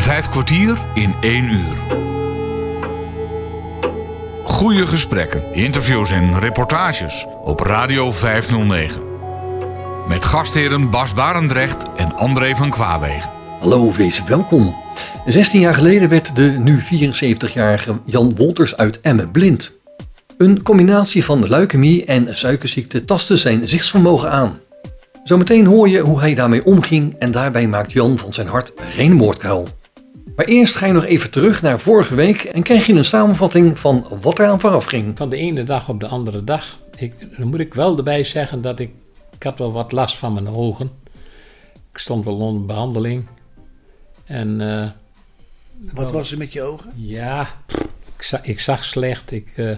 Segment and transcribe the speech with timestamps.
[0.00, 1.76] Vijf kwartier in één uur.
[4.44, 9.00] Goede gesprekken, interviews en reportages op Radio 509.
[10.08, 13.30] Met gastheren Bas Barendrecht en André van Kwaabegen.
[13.60, 14.76] Hallo, wees welkom.
[15.26, 19.74] 16 jaar geleden werd de nu 74-jarige Jan Wolters uit Emmen blind.
[20.38, 24.58] Een combinatie van leukemie en suikerziekte tastte zijn zichtsvermogen aan.
[25.24, 29.12] Zometeen hoor je hoe hij daarmee omging en daarbij maakt Jan van zijn hart geen
[29.12, 29.66] moordkuil.
[30.40, 33.78] Maar eerst ga je nog even terug naar vorige week en krijg je een samenvatting
[33.78, 35.16] van wat er aan vooraf ging.
[35.16, 36.78] Van de ene dag op de andere dag.
[36.96, 38.90] Ik, dan moet ik wel erbij zeggen dat ik,
[39.36, 40.90] ik had wel wat last van mijn ogen.
[41.92, 43.26] Ik stond wel onder behandeling.
[44.24, 44.90] En uh,
[45.92, 46.92] wat was er met je ogen?
[46.96, 47.48] Ja,
[48.16, 49.30] ik, zag, ik zag slecht.
[49.30, 49.70] Ik, uh,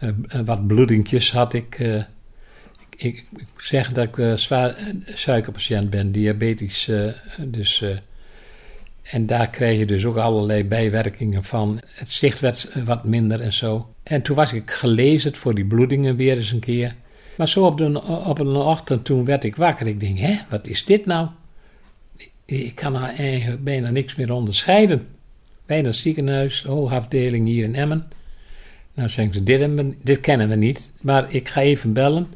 [0.00, 0.10] uh,
[0.44, 1.78] wat bloedingjes had ik.
[2.96, 3.24] ik.
[3.36, 6.90] Ik zeg dat ik zwaar suikerpatiënt ben, diabetisch.
[7.38, 7.84] dus
[9.02, 11.80] en daar kreeg je dus ook allerlei bijwerkingen van.
[11.86, 13.94] Het zicht werd wat minder en zo.
[14.02, 16.94] En toen was ik gelezen voor die bloedingen weer eens een keer.
[17.36, 17.80] Maar zo op,
[18.26, 19.86] op een ochtend toen werd ik wakker.
[19.86, 21.28] Ik denk, hè, wat is dit nou?
[22.44, 25.06] Ik kan er eigenlijk bijna niks meer onderscheiden.
[25.66, 28.08] Bij het ziekenhuis, hoogafdeling hier in Emmen.
[28.94, 32.26] Nou zeggen ze, dit, dit kennen we niet, maar ik ga even bellen.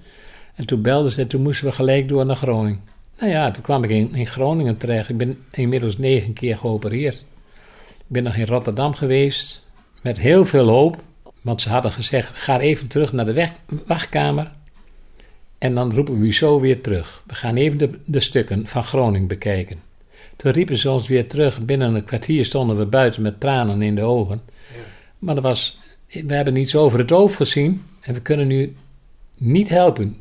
[0.55, 2.81] En toen belden ze en toen moesten we gelijk door naar Groningen.
[3.19, 5.09] Nou ja, toen kwam ik in, in Groningen terecht.
[5.09, 7.25] Ik ben inmiddels negen keer geopereerd.
[7.87, 9.63] Ik ben nog in Rotterdam geweest
[10.03, 11.03] met heel veel hoop.
[11.43, 13.53] Want ze hadden gezegd: ga even terug naar de weg,
[13.87, 14.53] wachtkamer.
[15.59, 17.23] En dan roepen we u zo weer terug.
[17.27, 19.79] We gaan even de, de stukken van Groningen bekijken.
[20.37, 21.61] Toen riepen ze ons weer terug.
[21.65, 24.41] Binnen een kwartier stonden we buiten met tranen in de ogen.
[24.47, 24.81] Ja.
[25.19, 28.77] Maar er was, we hebben iets over het hoofd gezien en we kunnen u
[29.39, 30.17] niet helpen.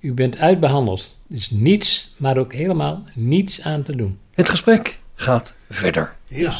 [0.00, 1.16] U bent uitbehandeld.
[1.28, 4.18] Er is niets, maar ook helemaal niets aan te doen.
[4.34, 6.16] Het gesprek gaat verder.
[6.26, 6.52] Ja.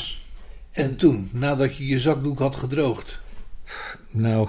[0.70, 3.20] En toen, nadat je je zakdoek had gedroogd?
[4.10, 4.48] Nou,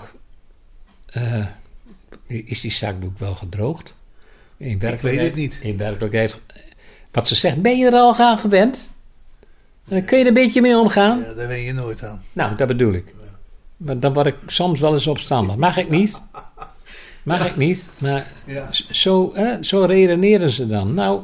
[1.17, 1.45] uh,
[2.27, 3.93] is die zakdoek wel gedroogd?
[4.57, 5.71] In werkelijkheid, Ik weet het niet.
[5.71, 6.35] In werkelijkheid,
[7.11, 8.93] wat ze zegt, ben je er al aan gewend?
[9.85, 11.19] Dan kun je er een beetje mee omgaan.
[11.19, 12.23] Ja, daar ben je nooit aan.
[12.33, 13.13] Nou, dat bedoel ik.
[13.77, 15.55] Maar dan word ik soms wel eens opstandig.
[15.55, 16.21] Mag ik niet?
[17.23, 18.69] Mag ik niet, maar ja.
[18.91, 20.93] zo, hè, zo redeneren ze dan.
[20.93, 21.23] Nou,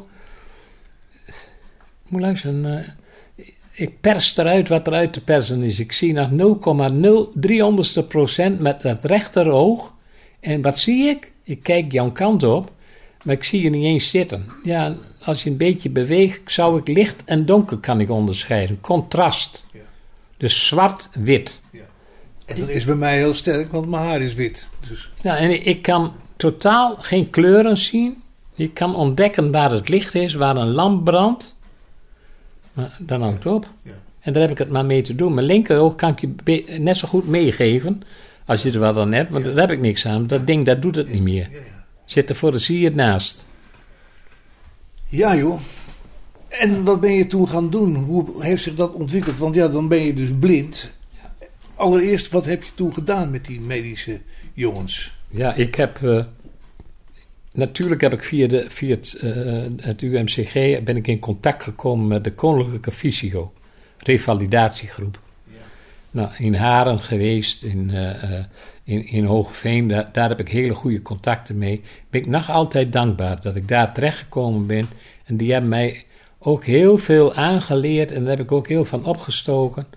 [2.08, 2.66] moet luisteren.
[2.66, 5.80] Uh, ik pers eruit wat er uit te persen is.
[5.80, 9.94] Ik zie nog 0,0300ste procent met het rechteroog.
[10.40, 11.31] En wat zie ik?
[11.44, 12.72] Ik kijk jouw kant op,
[13.24, 14.46] maar ik zie je niet eens zitten.
[14.64, 18.81] Ja, als je een beetje beweegt, zou ik licht en donker kan ik onderscheiden.
[18.81, 19.66] Contrast.
[19.74, 19.79] Ja.
[20.38, 21.62] Dus zwart-wit.
[21.72, 21.79] Ja.
[22.47, 24.68] En dat is bij mij heel sterk, want mijn haar is wit.
[24.90, 25.12] Dus.
[25.22, 28.22] Ja, en ik kan totaal geen kleuren zien.
[28.56, 31.56] Ik kan ontdekken waar het licht is, waar een lamp brandt.
[32.74, 33.69] Maar dan houdt het op.
[33.84, 33.91] Ja.
[34.19, 35.34] En daar heb ik het maar mee te doen.
[35.34, 38.03] Mijn linkeroog kan ik je net zo goed meegeven.
[38.46, 40.28] Als je er wat aan hebt, want daar heb ik niks aan.
[40.28, 41.50] Dat ding, dat doet het niet meer.
[42.06, 43.46] Zit er voor de zie je het naast.
[45.08, 45.59] Ja, joh.
[46.47, 47.96] En wat ben je toen gaan doen?
[47.96, 49.38] Hoe heeft zich dat ontwikkeld?
[49.38, 50.97] Want ja, dan ben je dus blind.
[51.78, 54.20] Allereerst, wat heb je toen gedaan met die medische
[54.54, 55.16] jongens?
[55.28, 56.00] Ja, ik heb.
[56.00, 56.24] Uh,
[57.54, 62.08] natuurlijk heb ik via, de, via het, uh, het, UMCG ben ik in contact gekomen
[62.08, 63.54] met de Koninklijke Fysio,
[63.98, 65.20] revalidatiegroep.
[65.44, 65.58] Ja.
[66.12, 68.40] Nou, in Haren geweest, in, uh,
[68.84, 71.82] in, in Hoogveen, daar, daar, heb ik hele goede contacten mee.
[72.09, 74.90] Ben ik nog altijd dankbaar dat ik daar terechtgekomen ben.
[75.26, 76.04] En die hebben mij
[76.40, 79.88] ook heel veel aangeleerd en daar heb ik ook heel van opgestoken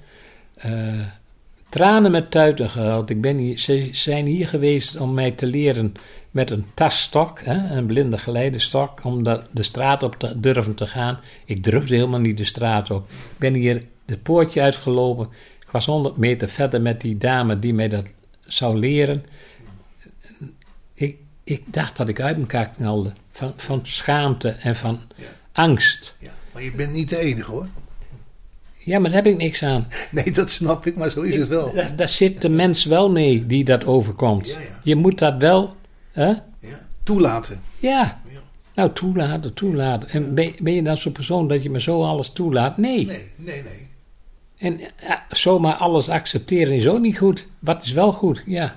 [1.71, 3.11] tranen met tuiten gehuild.
[3.11, 5.95] Ik ben hier, ze zijn hier geweest om mij te leren
[6.31, 10.87] met een tasstok, hè, een blinde geleidestok, om de, de straat op te durven te
[10.87, 11.21] gaan.
[11.45, 13.09] Ik durfde helemaal niet de straat op.
[13.11, 15.29] Ik ben hier het poortje uitgelopen.
[15.61, 18.05] Ik was 100 meter verder met die dame die mij dat
[18.47, 19.25] zou leren.
[20.95, 23.13] Ik, ik dacht dat ik uit elkaar knalde.
[23.31, 25.01] Van, van schaamte en van
[25.53, 26.15] angst.
[26.19, 27.67] Ja, maar je bent niet de enige hoor.
[28.91, 29.89] Ja, maar daar heb ik niks aan.
[30.11, 31.73] Nee, dat snap ik, maar zo is het wel.
[31.97, 34.49] Daar, zit de mens wel mee die dat overkomt.
[34.49, 34.81] Ja, ja.
[34.83, 35.75] Je moet dat wel
[36.13, 36.33] hè?
[37.03, 37.61] toelaten.
[37.79, 38.21] Ja.
[38.75, 40.09] Nou, toelaten, toelaten.
[40.09, 42.77] En ben, ben je dan zo'n persoon dat je me zo alles toelaat?
[42.77, 43.07] Nee.
[43.07, 43.89] Nee, nee, nee.
[44.59, 44.81] En
[45.31, 47.47] zomaar alles accepteren is ook niet goed.
[47.59, 48.43] Wat is wel goed?
[48.47, 48.77] Ja.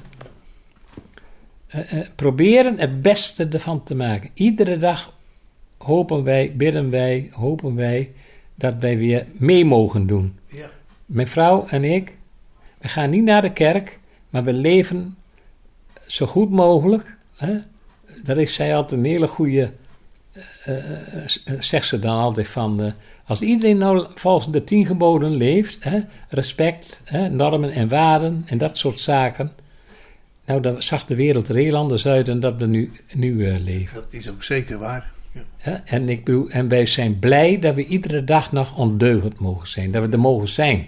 [1.75, 4.29] Uh, uh, proberen het beste ervan te maken.
[4.33, 5.13] Iedere dag
[5.77, 8.11] hopen wij, bidden wij, hopen wij
[8.55, 10.39] dat wij weer mee mogen doen.
[10.47, 10.69] Ja.
[11.05, 12.17] Mijn vrouw en ik,
[12.77, 15.17] we gaan niet naar de kerk, maar we leven
[16.07, 17.17] zo goed mogelijk.
[17.35, 17.57] Hè?
[18.23, 19.71] Dat is zij altijd een hele goede,
[20.67, 20.75] uh,
[21.59, 22.93] zegt ze dan altijd van,
[23.25, 25.99] Als iedereen nou volgens de tien geboden leeft, hè,
[26.29, 29.51] respect, hè, normen en waarden en dat soort zaken,
[30.45, 33.59] nou, dan zag de wereld er heel anders uit dan dat we nu, nu uh,
[33.59, 33.95] leven.
[33.95, 35.11] Dat is ook zeker waar.
[35.63, 35.81] Ja.
[35.85, 39.91] En, ik en wij zijn blij dat we iedere dag nog ondeugend mogen zijn.
[39.91, 40.87] Dat we er mogen zijn.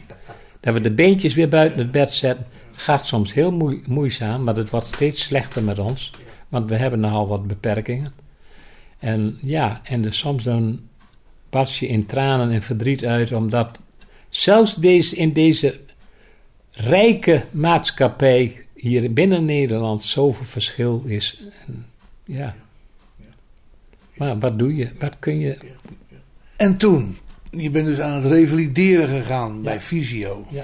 [0.60, 2.46] Dat we de beentjes weer buiten het bed zetten.
[2.72, 6.12] Gaat soms heel moeizaam, maar het wordt steeds slechter met ons.
[6.50, 8.14] Want we hebben nogal wat beperkingen.
[9.00, 10.80] En ja, en soms dan
[11.50, 13.80] barst je in tranen en verdriet uit, omdat
[14.30, 15.80] zelfs deze, in deze
[16.72, 21.42] rijke maatschappij hier binnen Nederland zoveel verschil is.
[21.68, 21.86] En,
[22.26, 22.56] ja.
[24.18, 24.90] Maar wat doe je?
[25.00, 25.58] Wat kun je.
[26.56, 27.18] En toen?
[27.52, 30.46] Je bent dus aan het revalideren gegaan bij Visio.
[30.50, 30.64] Ja.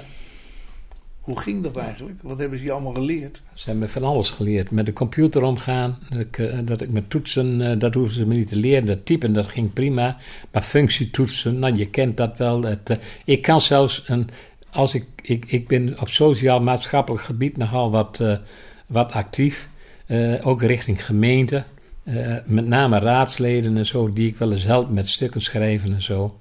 [1.22, 2.18] Hoe ging dat eigenlijk?
[2.22, 3.42] Wat hebben ze je allemaal geleerd?
[3.54, 4.70] Ze hebben me van alles geleerd.
[4.70, 8.26] Met de computer omgaan, dat ik, uh, dat ik met toetsen, uh, dat hoefden ze
[8.26, 8.86] me niet te leren.
[8.86, 10.16] Dat typen, dat ging prima.
[10.52, 12.62] Maar functietoetsen, nou je kent dat wel.
[12.62, 14.28] Het, uh, ik kan zelfs, een,
[14.70, 18.22] als ik, ik, ik ben op sociaal-maatschappelijk gebied nogal wat,
[18.86, 19.68] wat actief.
[20.42, 21.64] ook richting gemeente.
[22.44, 26.36] Met name raadsleden en zo, die ik wel eens help met stukken schrijven en zo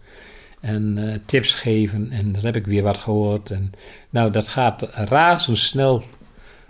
[0.61, 2.11] en uh, tips geven.
[2.11, 3.49] En daar heb ik weer wat gehoord.
[3.49, 3.71] En,
[4.09, 6.03] nou, dat gaat razendsnel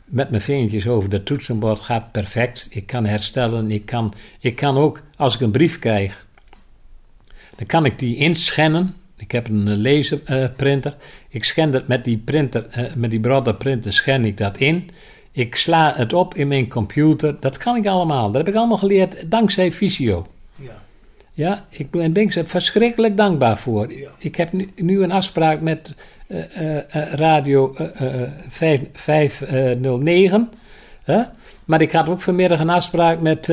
[0.05, 1.79] met mijn vingertjes over dat toetsenbord.
[1.79, 2.67] Gaat perfect.
[2.69, 3.71] Ik kan herstellen.
[3.71, 6.25] Ik kan, ik kan ook, als ik een brief krijg,
[7.57, 8.95] dan kan ik die inscannen.
[9.17, 10.91] Ik heb een laserprinter.
[10.91, 14.89] Uh, ik scan dat met die printer, met die brother printer, scan ik dat in.
[15.31, 17.35] Ik sla het op in mijn computer.
[17.39, 18.25] Dat kan ik allemaal.
[18.25, 20.25] Dat heb ik allemaal geleerd dankzij Visio.
[21.33, 23.93] Ja, ik ben er verschrikkelijk dankbaar voor.
[24.17, 25.93] Ik heb nu, nu, een afspraak met
[26.27, 26.77] uh, uh,
[27.13, 27.75] Radio
[28.93, 30.49] 509.
[31.65, 33.49] Maar ik had ook vanmiddag een afspraak met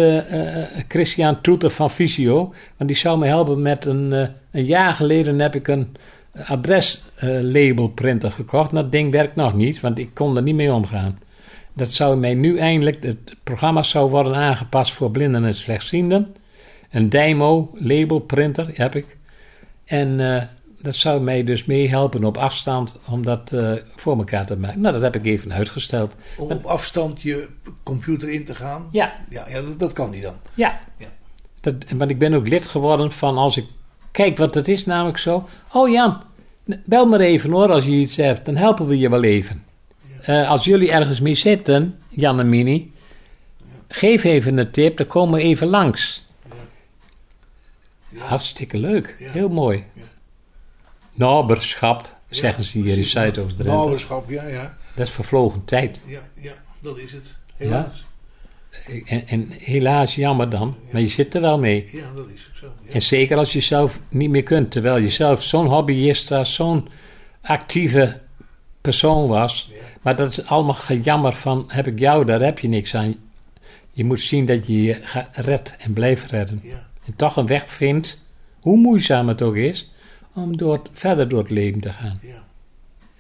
[0.88, 2.54] Christian Toeter van Visio.
[2.76, 4.12] Want die zou me helpen met een...
[4.50, 5.96] een jaar geleden heb ik een
[6.46, 8.70] adreslabelprinter gekocht.
[8.70, 11.18] Dat ding werkt nog niet, want ik kon er niet mee omgaan.
[11.78, 13.02] Dat zou mij nu eindelijk...
[13.02, 16.34] Het programma zou worden aangepast voor blinden en slechtzienden
[16.90, 19.16] een Dymo label printer heb ik.
[19.84, 20.42] En uh,
[20.82, 24.80] dat zou mij dus meehelpen op afstand om dat uh, voor elkaar te maken.
[24.80, 26.14] Nou, dat heb ik even uitgesteld.
[26.36, 27.48] Om op afstand je
[27.82, 28.88] computer in te gaan?
[28.90, 29.14] Ja.
[29.28, 30.34] Ja, ja dat, dat kan niet dan.
[30.54, 30.80] Ja.
[30.98, 31.08] ja.
[31.60, 33.66] Dat, want ik ben ook lid geworden van als ik...
[34.10, 35.48] Kijk, wat het is namelijk zo.
[35.72, 36.22] Oh Jan,
[36.84, 38.46] bel maar even hoor als je iets hebt.
[38.46, 39.66] Dan helpen we je wel even.
[40.28, 42.92] Uh, als jullie ergens mee zitten, Jan en Mini...
[43.88, 46.26] Geef even een tip, dan komen we even langs.
[48.16, 49.16] Hartstikke leuk.
[49.18, 49.84] Heel mooi.
[51.12, 53.76] Naberschap, zeggen ze hier in Zuidoost-Drenthe.
[53.76, 54.76] Naberschap, ja, ja.
[54.94, 56.02] Dat is vervlogen tijd.
[56.06, 57.38] Ja, ja dat is het.
[57.56, 58.06] Helaas.
[59.04, 61.88] En, en, helaas jammer dan, maar je zit er wel mee.
[61.92, 62.72] Ja, dat is ook zo.
[62.92, 66.88] En zeker als je zelf niet meer kunt, terwijl je zelf zo'n hobbyist was, zo'n
[67.42, 68.20] actieve
[68.80, 69.70] persoon was.
[70.02, 73.14] Maar dat is allemaal gejammer van, heb ik jou, daar heb je niks aan.
[73.90, 76.60] Je moet zien dat je je redt en blijft redden.
[76.62, 78.24] Ja en toch een weg vindt,
[78.60, 79.92] hoe moeizaam het ook is,
[80.34, 82.18] om door, verder door het leven te gaan.
[82.22, 82.46] Ja.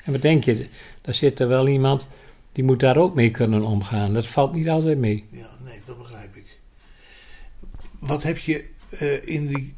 [0.04, 0.68] En wat denk je,
[1.00, 2.06] daar zit er wel iemand
[2.52, 4.14] die moet daar ook mee kunnen omgaan.
[4.14, 5.24] Dat valt niet altijd mee.
[5.30, 6.58] Ja, nee, dat begrijp ik.
[7.98, 8.68] Wat heb je
[9.00, 9.74] uh, in die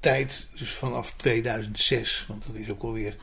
[0.00, 3.16] tijd, dus vanaf 2006, want dat is ook alweer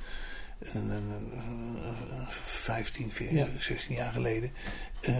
[0.73, 1.03] een, een,
[1.35, 3.47] een, 15, 14, ja.
[3.59, 4.51] 16 jaar geleden.
[5.09, 5.15] Uh,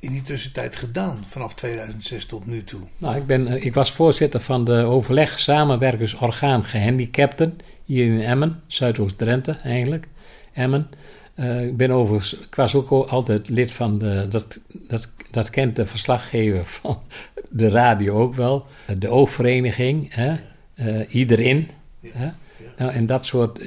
[0.00, 2.80] in die tussentijd gedaan, vanaf 2006 tot nu toe?
[2.98, 9.52] Nou, ik, ben, ik was voorzitter van de overleg samenwerkersorgaan gehandicapten hier in Emmen, Zuidoost-Drenthe
[9.52, 10.08] eigenlijk,
[10.52, 10.88] Emmen.
[11.36, 15.76] Uh, ik ben overigens, ik was ook altijd lid van de, dat, dat, dat kent
[15.76, 17.02] de verslaggever van
[17.50, 18.66] de radio ook wel,
[18.98, 20.34] de oogvereniging, hè?
[20.74, 21.70] Uh, iedereen.
[22.00, 22.36] Ja.
[22.78, 23.64] Nou, en dat soort,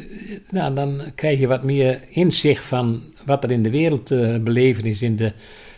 [0.49, 4.83] nou, dan krijg je wat meer inzicht van wat er in de wereld te beleven
[4.83, 5.01] is.
[5.01, 5.33] In de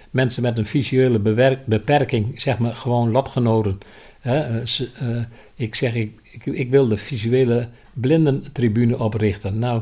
[0.10, 1.20] mensen met een visuele
[1.66, 3.78] beperking, zeg maar gewoon lotgenoten.
[4.20, 4.62] Hè?
[4.62, 5.24] Uh,
[5.56, 9.60] ik zeg, ik, ik, ik, wil de visuele blindentribune oprichten.
[9.60, 9.82] Nou,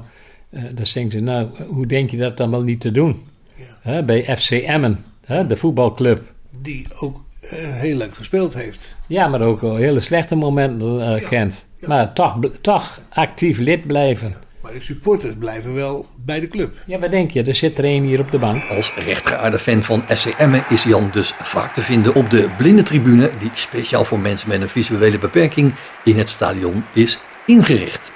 [0.50, 3.22] uh, dan zeggen ze, nou, hoe denk je dat dan wel niet te doen?
[3.56, 3.92] Ja.
[3.92, 4.04] Hè?
[4.04, 5.48] Bij FC Emmen, hè?
[5.48, 6.34] de voetbalclub.
[6.62, 7.24] Die ook
[7.56, 8.96] heel leuk gespeeld heeft.
[9.08, 11.20] Ja, maar ook hele slechte momenten ja.
[11.20, 11.68] kent.
[11.86, 14.36] Maar toch, toch actief lid blijven.
[14.62, 16.76] Maar de supporters blijven wel bij de club.
[16.86, 17.44] Ja, wat denk je?
[17.44, 18.64] Er zit er een hier op de bank.
[18.70, 23.30] Als rechtgeaarde fan van SCM is Jan dus vaak te vinden op de blindentribune...
[23.40, 25.74] die speciaal voor mensen met een visuele beperking
[26.04, 28.12] in het stadion is ingericht.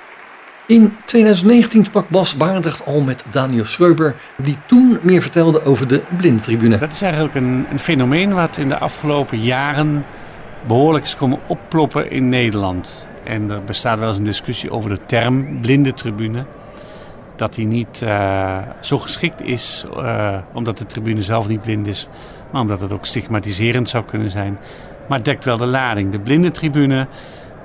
[0.66, 6.02] In 2019 sprak Bas Barendrecht al met Daniel Schreuber, die toen meer vertelde over de
[6.18, 6.78] blindentribune.
[6.78, 10.06] Dat is eigenlijk een, een fenomeen wat in de afgelopen jaren
[10.68, 13.08] behoorlijk is komen opploppen in Nederland.
[13.24, 16.46] En er bestaat wel eens een discussie over de term blinde tribune.
[17.36, 22.08] Dat die niet uh, zo geschikt is, uh, omdat de tribune zelf niet blind is,
[22.52, 24.58] maar omdat het ook stigmatiserend zou kunnen zijn.
[25.08, 26.12] Maar het dekt wel de lading.
[26.12, 27.08] De blinde tribune,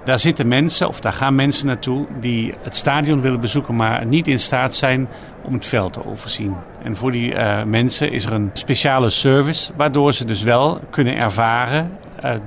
[0.06, 4.28] daar zitten mensen, of daar gaan mensen naartoe, die het stadion willen bezoeken, maar niet
[4.28, 5.08] in staat zijn
[5.42, 6.54] om het veld te overzien.
[6.82, 11.16] En voor die uh, mensen is er een speciale service, waardoor ze dus wel kunnen
[11.16, 11.98] ervaren,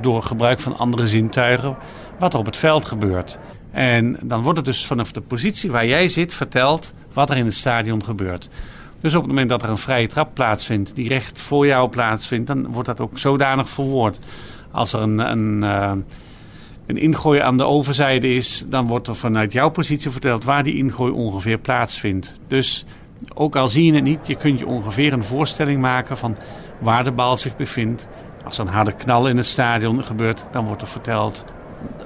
[0.01, 1.75] door gebruik van andere zintuigen,
[2.19, 3.39] wat er op het veld gebeurt.
[3.71, 7.45] En dan wordt het dus vanaf de positie waar jij zit verteld wat er in
[7.45, 8.49] het stadion gebeurt.
[9.01, 12.47] Dus op het moment dat er een vrije trap plaatsvindt, die recht voor jou plaatsvindt,
[12.47, 14.19] dan wordt dat ook zodanig verwoord.
[14.71, 15.91] Als er een, een, uh,
[16.89, 20.75] een ingooi aan de overzijde is, dan wordt er vanuit jouw positie verteld waar die
[20.75, 22.39] ingooi ongeveer plaatsvindt.
[22.47, 22.85] Dus
[23.33, 26.35] ook al zie je het niet, je kunt je ongeveer een voorstelling maken van
[26.79, 28.07] waar de bal zich bevindt.
[28.45, 31.45] Als er een harde knal in het stadion gebeurt, dan wordt er verteld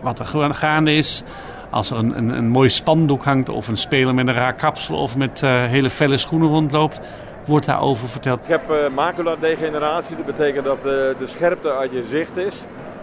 [0.02, 1.24] wat er gaande is.
[1.70, 4.98] Als er een, een, een mooi spandoek hangt of een speler met een raar kapsel
[4.98, 7.00] of met uh, hele felle schoenen rondloopt,
[7.46, 8.40] wordt daarover verteld.
[8.40, 12.56] Ik heb uh, macula-degeneratie, dat betekent dat uh, de scherpte uit je zicht is.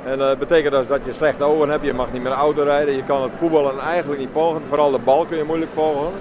[0.04, 2.96] En dat betekent dus dat je slechte ogen hebt, je mag niet meer auto rijden,
[2.96, 4.62] je kan het voetballen eigenlijk niet volgen.
[4.66, 6.12] Vooral de bal kun je moeilijk volgen.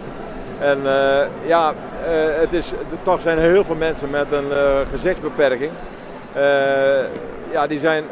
[0.60, 0.80] En
[1.46, 1.74] ja,
[2.40, 4.52] het is, toch zijn heel veel mensen met een
[4.90, 5.72] gezichtsbeperking.
[7.52, 8.04] ja, die zijn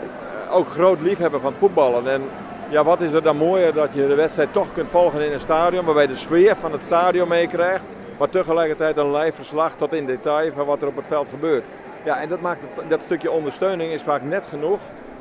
[0.51, 2.11] ook groot liefhebber van het voetballen.
[2.11, 2.21] En
[2.69, 5.39] ja, wat is er dan mooier dat je de wedstrijd toch kunt volgen in een
[5.39, 7.81] stadion, waarbij de sfeer van het stadion meekrijgt,
[8.17, 11.63] maar tegelijkertijd een live verslag tot in detail van wat er op het veld gebeurt.
[12.03, 14.79] Ja, en dat maakt dat stukje ondersteuning is vaak net genoeg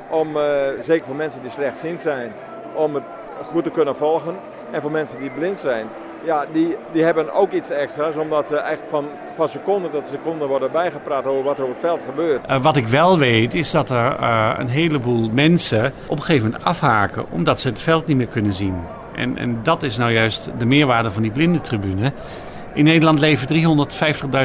[0.09, 0.43] om, uh,
[0.81, 2.31] zeker voor mensen die slechtziend zijn,
[2.73, 3.03] om het
[3.51, 4.35] goed te kunnen volgen.
[4.71, 5.87] En voor mensen die blind zijn,
[6.23, 10.45] ja, die, die hebben ook iets extra's, omdat ze echt van, van seconde tot seconde
[10.45, 12.49] worden bijgepraat over wat er op het veld gebeurt.
[12.49, 16.49] Uh, wat ik wel weet, is dat er uh, een heleboel mensen op een gegeven
[16.49, 18.75] moment afhaken, omdat ze het veld niet meer kunnen zien.
[19.15, 22.11] En, en dat is nou juist de meerwaarde van die blindentribune.
[22.73, 23.47] In Nederland leven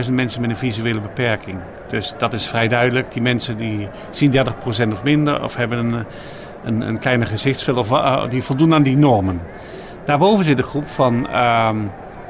[0.05, 1.59] 350.000 mensen met een visuele beperking.
[1.93, 3.13] Dus dat is vrij duidelijk.
[3.13, 6.05] Die mensen die zien 30% of minder of hebben een,
[6.65, 9.41] een, een kleine gezichtsveld of uh, die voldoen aan die normen.
[10.05, 11.71] Daarboven zit een groep van uh,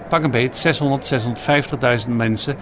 [0.09, 1.14] pak een beet 600,
[2.07, 2.57] 650.000 mensen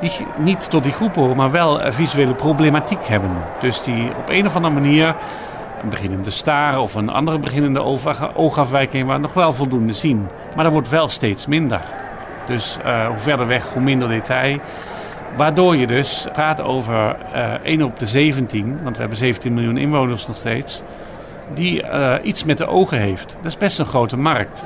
[0.00, 3.30] die niet tot die groep horen, maar wel visuele problematiek hebben.
[3.60, 5.16] Dus die op een of andere manier
[5.82, 7.82] een beginnende staren of een andere beginnende
[8.34, 10.26] oogafwijking waar nog wel voldoende zien.
[10.54, 11.80] Maar dat wordt wel steeds minder.
[12.46, 12.78] Dus
[13.08, 14.58] hoe verder weg, hoe minder detail.
[15.38, 19.76] Waardoor je dus praat over uh, 1 op de 17, want we hebben 17 miljoen
[19.76, 20.82] inwoners nog steeds
[21.54, 23.36] die uh, iets met de ogen heeft.
[23.36, 24.64] Dat is best een grote markt.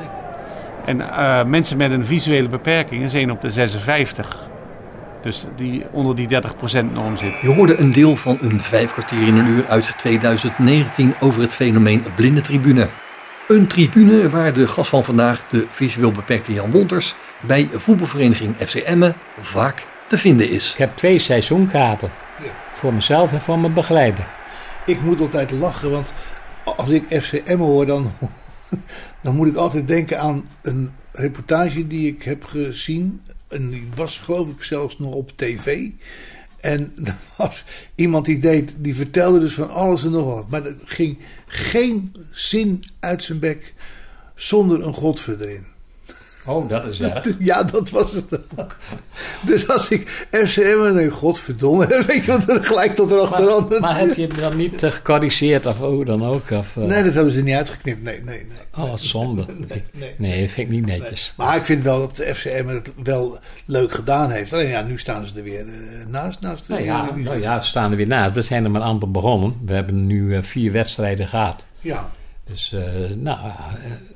[0.85, 4.49] En uh, mensen met een visuele beperking is 1 op de 56.
[5.21, 7.33] Dus die onder die 30% norm zit.
[7.43, 11.55] Je hoorde een deel van een vijf kwartier in een uur uit 2019 over het
[11.55, 12.89] fenomeen blinde tribune.
[13.49, 18.75] Een tribune waar de gast van vandaag, de visueel beperkte Jan Wonters, bij voetbalvereniging FC
[18.75, 20.73] Emmen vaak te vinden is.
[20.73, 22.11] Ik heb twee seizoenkaarten.
[22.45, 22.51] Ja.
[22.73, 24.29] Voor mezelf en voor mijn begeleider.
[24.87, 26.13] Ik moet altijd lachen, want
[26.65, 28.13] als ik FCM hoor, dan,
[29.23, 33.23] dan moet ik altijd denken aan een reportage die ik heb gezien.
[33.49, 35.89] En die was geloof ik zelfs nog op tv.
[36.61, 37.65] En er was
[37.95, 40.51] iemand die deed, die vertelde dus van alles en nog wat.
[40.51, 43.75] Maar er ging geen zin uit zijn bek
[44.35, 45.72] zonder een godver erin.
[46.47, 47.27] Oh, dat is erg.
[47.39, 48.77] Ja, dat was het ook.
[49.47, 53.67] Dus als ik FCM en denk, godverdomme, weet je wat gelijk tot erachteraan.
[53.69, 56.51] Maar, maar heb je dan niet uh, gecorrigeerd of hoe dan ook?
[56.51, 56.85] Of, uh...
[56.85, 58.03] Nee, dat hebben ze niet uitgeknipt.
[58.03, 58.85] Nee, nee, nee.
[58.85, 59.45] Oh, wat zonde.
[59.69, 61.35] nee, nee, nee, dat vind ik niet netjes.
[61.37, 61.47] Nee.
[61.47, 64.53] Maar ik vind wel dat de FCM het wel leuk gedaan heeft.
[64.53, 65.73] Alleen ja, nu staan ze er weer uh,
[66.09, 66.41] naast.
[66.41, 68.35] naast nou, ja, nou ja, ze staan er weer naast.
[68.35, 69.57] We zijn er maar amper begonnen.
[69.65, 71.67] We hebben nu vier wedstrijden gehad.
[71.81, 72.11] Ja.
[72.45, 72.75] Dus,
[73.17, 73.39] nou,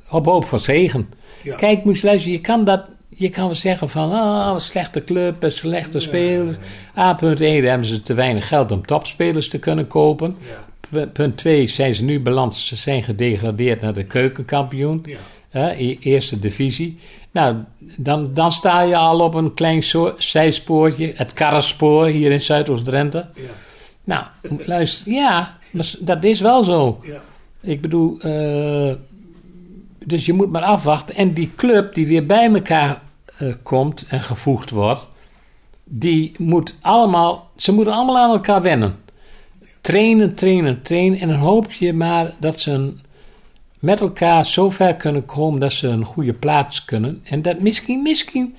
[0.08, 1.08] op hoop van zegen.
[1.46, 1.56] Ja.
[1.56, 2.84] Kijk, moest luisteren, je kan dat.
[3.08, 6.56] Je kan wel zeggen van, ah, oh, slechte club, slechte spelers.
[6.98, 10.36] A, punt 1, hebben ze te weinig geld om topspelers te kunnen kopen.
[10.90, 11.06] Ja.
[11.06, 15.04] Punt 2, zijn ze nu beland, ze zijn gedegradeerd naar de keukenkampioen.
[15.06, 15.74] Ja.
[15.76, 16.98] Uh, eerste divisie.
[17.30, 22.40] Nou, dan, dan sta je al op een klein zo, zijspoortje, het karrenspoor hier in
[22.40, 23.26] Zuidoost-Drenthe.
[23.34, 23.42] Ja.
[24.04, 24.24] Nou,
[24.64, 25.58] luister, ja,
[25.98, 27.00] dat is wel zo.
[27.02, 27.20] Ja.
[27.60, 28.94] Ik bedoel, uh,
[30.06, 31.14] dus je moet maar afwachten.
[31.14, 33.02] En die club die weer bij elkaar
[33.42, 35.08] uh, komt en gevoegd wordt,
[35.84, 38.96] die moet allemaal, ze moeten allemaal aan elkaar wennen.
[39.80, 41.18] Trainen, trainen, trainen.
[41.18, 43.00] En dan hoop je maar dat ze een,
[43.80, 47.20] met elkaar zo ver kunnen komen dat ze een goede plaats kunnen.
[47.24, 48.56] En dat misschien, misschien,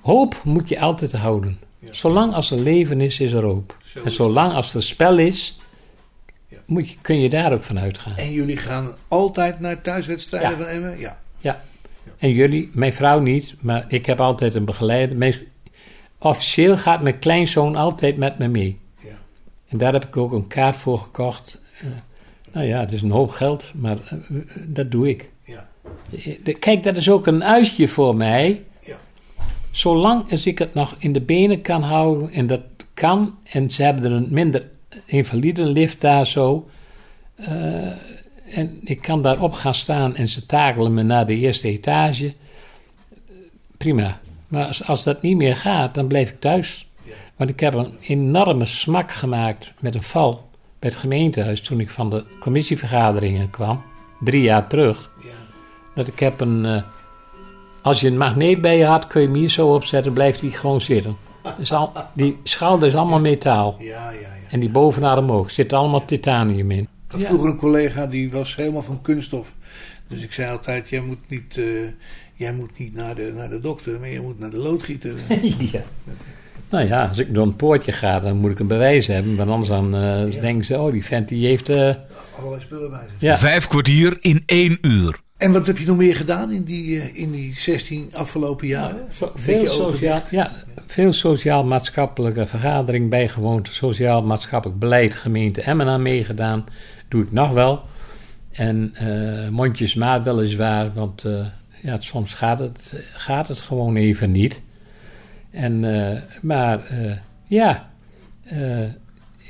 [0.00, 1.58] hoop moet je altijd houden.
[1.78, 1.92] Ja.
[1.92, 3.76] Zolang als er leven is, is er hoop.
[3.84, 5.56] Zo en zolang als er spel is,
[6.70, 8.16] moet je, kun je daar ook van uitgaan.
[8.16, 10.56] En jullie gaan altijd naar thuiswedstrijden Ja.
[10.56, 10.98] van Emmen?
[10.98, 11.18] Ja.
[11.38, 11.60] Ja.
[12.18, 15.42] En jullie, mijn vrouw niet, maar ik heb altijd een begeleider.
[16.18, 18.78] Officieel gaat mijn kleinzoon altijd met me mee.
[19.04, 19.08] Ja.
[19.68, 21.60] En daar heb ik ook een kaart voor gekocht.
[21.80, 21.86] Eh,
[22.52, 24.18] nou ja, het is een hoop geld, maar eh,
[24.66, 25.30] dat doe ik.
[25.44, 25.68] Ja.
[26.44, 28.62] Eh, Kijk, dat is ook een uitje voor mij.
[28.84, 28.96] Ja.
[29.70, 32.60] Zolang als ik het nog in de benen kan houden, en dat
[32.94, 34.68] kan, en ze hebben er een minder
[35.04, 36.68] invalide lift daar zo.
[37.34, 37.92] eh,
[38.54, 42.34] en ik kan daarop gaan staan en ze takelen me naar de eerste etage.
[43.76, 44.20] Prima.
[44.48, 46.88] Maar als, als dat niet meer gaat, dan blijf ik thuis.
[47.36, 51.90] Want ik heb een enorme smak gemaakt met een val bij het gemeentehuis toen ik
[51.90, 53.82] van de commissievergaderingen kwam,
[54.20, 55.10] drie jaar terug.
[55.22, 55.28] Ja.
[55.94, 56.64] Dat ik heb een.
[56.64, 56.82] eh,
[57.82, 60.50] als je een magneet bij je had, kun je hem hier zo opzetten, blijft die
[60.50, 61.16] gewoon zitten.
[61.70, 63.76] Al, die schouder is allemaal metaal.
[63.78, 64.39] Ja, ja, ja.
[64.50, 65.50] En die bovenarm ook.
[65.50, 66.78] Zit allemaal titanium in.
[66.82, 69.52] Ik had vroeger een collega die was helemaal van kunststof.
[70.08, 71.64] Dus ik zei altijd, jij moet niet, eh,
[72.34, 75.14] jij moet niet naar, de, naar de dokter, maar je moet naar de loodgieter.
[75.72, 75.82] ja.
[76.68, 79.36] Nou ja, als ik door een poortje ga, dan moet ik een bewijs hebben.
[79.36, 81.68] Want anders dan eh, denken ze, oh, die vent die heeft...
[81.68, 81.94] eh,
[82.38, 83.20] Allerlei spullen bij zich.
[83.20, 83.38] ja.
[83.38, 85.20] Vijf kwartier in één uur.
[85.40, 89.06] En wat heb je nog meer gedaan in die, eh, in die 16 afgelopen jaren?
[89.34, 90.50] Veel, sociaal, ja,
[90.86, 93.68] veel sociaal-maatschappelijke vergadering bijgewoond.
[93.68, 96.64] Sociaal-maatschappelijk beleid gemeente Emmen aan meegedaan.
[97.08, 97.80] Doe ik nog wel.
[98.50, 101.46] En eh mondjesmaat weliswaar, want eh,
[101.82, 104.60] ja, soms gaat het, gaat het gewoon even niet.
[105.50, 105.80] En,
[106.42, 106.80] maar
[107.46, 107.90] ja,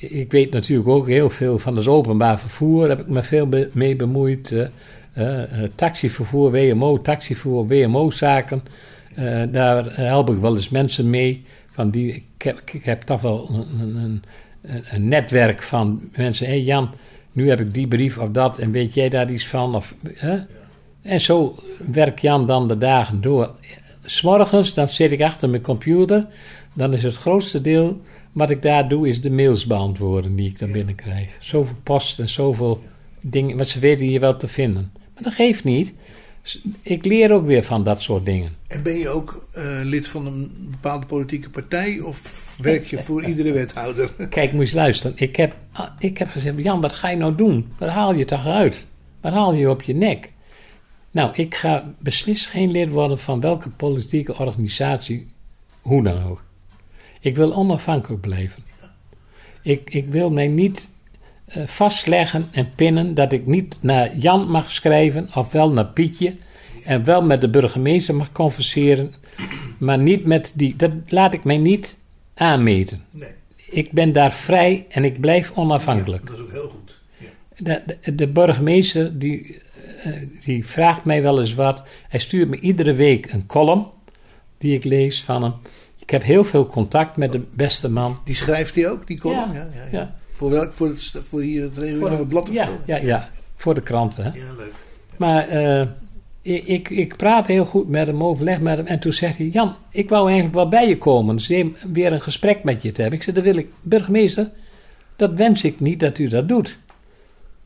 [0.01, 2.81] ik weet natuurlijk ook heel veel van het openbaar vervoer.
[2.81, 4.71] Daar heb ik me veel be- mee bemoeid.
[5.13, 8.63] Eh, eh, taxivervoer, WMO, taxivervoer, WMO-zaken.
[9.15, 11.45] Eh, daar help ik wel eens mensen mee.
[11.71, 14.23] Van die, ik, heb, ik heb toch wel een, een,
[14.91, 16.47] een, netwerk van mensen.
[16.47, 16.91] Hé Jan,
[17.33, 19.75] nu heb ik die brief of dat en weet jij daar iets van?
[19.75, 20.39] Of, hè?
[21.03, 21.55] En zo
[21.91, 23.55] werkt Jan dan de dagen door.
[24.05, 26.27] S'morgens, dan zit ik achter mijn computer.
[26.73, 28.01] Dan is het grootste deel
[28.33, 31.29] wat ik daar doe, is de mails beantwoorden die ik dan binnenkrijg.
[31.39, 32.83] Zoveel post en zoveel
[33.27, 34.93] dingen, wat ze weten hier wel te vinden.
[35.21, 35.95] Maar dat geeft niet.
[36.81, 38.57] Ik leer ook weer van dat soort dingen.
[38.67, 43.25] En ben je ook eh, lid van een bepaalde politieke partij of werk je voor
[43.25, 44.13] iedere wethouder?
[44.29, 45.13] Kijk, moet je luisteren.
[45.17, 47.73] Ik heb, ah, ik heb gezegd, Jan, wat ga je nou doen?
[47.79, 48.87] Wat haal je toch uit?
[49.21, 50.33] Wat haal je op je nek?
[51.11, 55.29] Nou, ik ga beslist geen lid worden van welke politieke organisatie,
[55.81, 56.45] hoe dan ook.
[57.21, 58.63] Ik wil onafhankelijk blijven.
[59.63, 60.89] Ik, ik wil mij niet
[61.67, 66.37] vastleggen en pinnen dat ik niet naar Jan mag schrijven of wel naar Pietje
[66.85, 69.13] en wel met de burgemeester mag converseren,
[69.79, 70.77] maar niet met die.
[70.77, 71.97] Dat laat ik mij niet
[72.35, 73.05] aanmeten.
[73.11, 73.29] Nee,
[73.71, 76.27] Ik ben daar vrij en ik blijf onafhankelijk.
[76.27, 76.99] dat is ook heel goed.
[77.19, 77.27] Ja.
[77.57, 79.59] De, de, de burgemeester die,
[80.03, 80.13] eh,
[80.45, 81.85] die vraagt mij wel eens wat.
[82.09, 83.87] Hij stuurt me iedere week een column
[84.59, 85.53] die ik lees van hem.
[85.99, 88.19] Ik heb heel veel contact met de beste man.
[88.25, 89.53] Die schrijft hij ook, die column?
[89.53, 90.15] Ja, ja, ja, ja.
[90.41, 92.81] Voor, welk, voor, het, voor hier het regionale blad of ja, zo?
[92.87, 94.25] ja, ja, voor de kranten.
[94.25, 94.31] Hè?
[94.31, 94.73] Ja, leuk.
[95.17, 95.87] Maar eh,
[96.43, 98.87] ik, ik, ik praat heel goed met hem, overleg met hem.
[98.87, 101.37] En toen zegt hij: Jan, ik wou eigenlijk wel bij je komen.
[101.37, 101.47] Dus
[101.93, 103.19] weer een gesprek met je te hebben.
[103.19, 104.51] Ik zei: Dat wil ik, burgemeester,
[105.17, 106.79] dat wens ik niet dat u dat doet.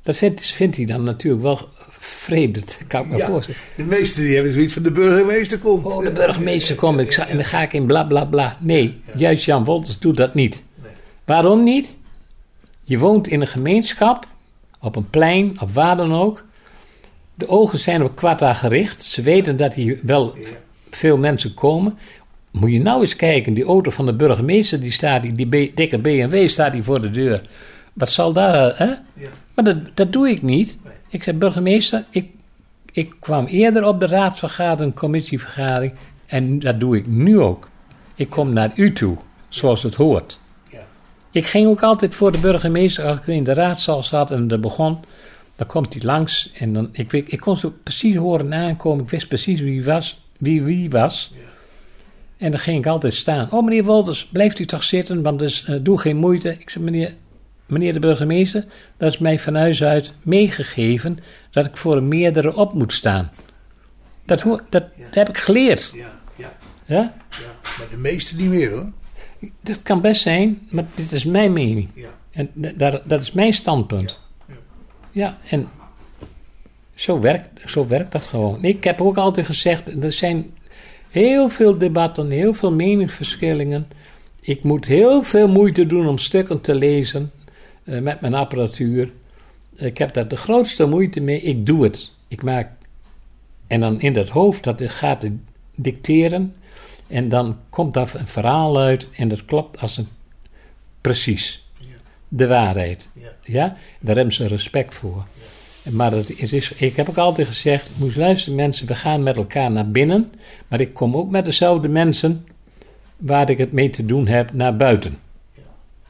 [0.03, 1.59] Dat vindt, vindt hij dan natuurlijk wel
[1.99, 3.27] vreemd, dat kan ik me Ja.
[3.27, 3.61] voorstellen.
[3.77, 5.85] De meesten die hebben zoiets van de burgemeester komt.
[5.87, 8.57] Oh, de burgemeester komt ik, en dan ga ik in bla bla bla.
[8.61, 10.63] Nee, juist Jan Wolters doet dat niet.
[10.83, 10.93] Nee.
[11.25, 11.97] Waarom niet?
[12.85, 14.27] Je woont in een gemeenschap,
[14.81, 16.44] op een plein, of waar dan ook.
[17.35, 19.05] De ogen zijn op Quarta gericht.
[19.05, 20.35] Ze weten dat hier wel
[20.90, 21.99] veel mensen komen.
[22.51, 26.49] Moet je nou eens kijken, die auto van de burgemeester, die staat, die, dikke BMW
[26.49, 27.42] staat hier voor de deur.
[27.92, 28.85] Wat zal daar, hè?
[28.85, 29.29] Ja.
[29.55, 30.77] Maar dat, dat doe ik niet.
[30.85, 30.92] Nee.
[31.09, 32.31] Ik zei, burgemeester, ik,
[32.92, 35.92] ik kwam eerder op de raadsvergadering, commissievergadering.
[36.27, 37.68] En dat doe ik nu ook.
[38.14, 39.16] Ik kom naar u toe,
[39.49, 40.38] zoals het hoort.
[41.35, 44.61] Ik ging ook altijd voor de burgemeester, als ik in de raadzaal zat en er
[44.61, 44.99] begon.
[45.57, 49.05] Dan komt hij langs en dan, ik, kon ze precies horen aankomen.
[49.05, 50.23] Ik wist precies wie was.
[50.38, 51.33] Wie, wie was.
[51.35, 51.40] Ja.
[52.37, 53.49] En dan ging ik altijd staan.
[53.51, 56.57] Oh, meneer Wolters, blijft u toch zitten, want dus, eh, doe geen moeite.
[56.59, 57.14] Ik zei, meneer,
[57.66, 58.64] meneer de burgemeester,
[58.97, 61.18] dat is mij van huis uit meegegeven
[61.51, 63.31] dat ik voor een meerdere op moet staan.
[64.25, 65.05] Dat, hoor, dat, Ja.
[65.05, 65.90] dat heb ik geleerd.
[65.94, 66.53] Ja, ja,
[66.87, 67.14] Ja?
[67.31, 67.70] ja.
[67.79, 68.87] Maar de meeste niet meer hoor.
[69.61, 71.88] Dat kan best zijn, maar dit is mijn mening.
[71.94, 72.09] Ja.
[72.31, 74.20] En da- daar, dat is mijn standpunt.
[74.49, 74.55] Ja.
[75.11, 75.68] Ja, en
[76.94, 78.64] zo werkt, zo werkt dat gewoon.
[78.64, 80.51] Ik heb ook altijd gezegd, er zijn
[81.11, 83.87] heel veel debatten, heel veel meningsverschillingen.
[84.40, 87.31] Ik moet heel veel moeite doen om stukken te lezen
[87.85, 89.11] eh, met mijn apparatuur.
[89.75, 91.40] Ik heb daar de grootste moeite mee.
[91.40, 92.11] Ik doe het.
[92.29, 92.68] Ik maak.
[93.66, 95.27] En dan in dat hoofd, dat gaat
[95.77, 96.55] dicteren.
[97.07, 99.09] En dan komt daar een verhaal uit.
[99.17, 100.09] En dat klopt als een.
[101.01, 101.62] Precies.
[102.29, 103.09] De waarheid.
[103.14, 103.29] Ja.
[103.43, 103.77] Ja?
[104.01, 105.25] Daar hebben ze respect voor.
[105.90, 109.37] Maar het is, is- ik heb ook altijd gezegd: moest luisteren, mensen, we gaan met
[109.37, 110.33] elkaar naar binnen.
[110.69, 112.47] Maar ik kom ook met dezelfde mensen
[113.17, 115.19] waar ik het mee te doen heb naar buiten.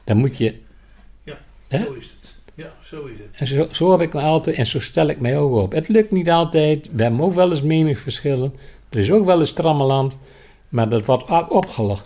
[0.03, 0.55] Dan moet je.
[1.23, 1.77] Ja, Hè?
[1.83, 2.35] zo is het.
[2.55, 3.27] Ja, zo is het.
[3.39, 5.71] En zo, zo heb ik me altijd, en zo stel ik mij ook op.
[5.71, 6.89] Het lukt niet altijd.
[6.91, 8.53] We hebben ook wel eens meningsverschillen.
[8.89, 10.19] Er is ook wel eens trammeland.
[10.75, 12.03] Maar dat wordt op- opgelost.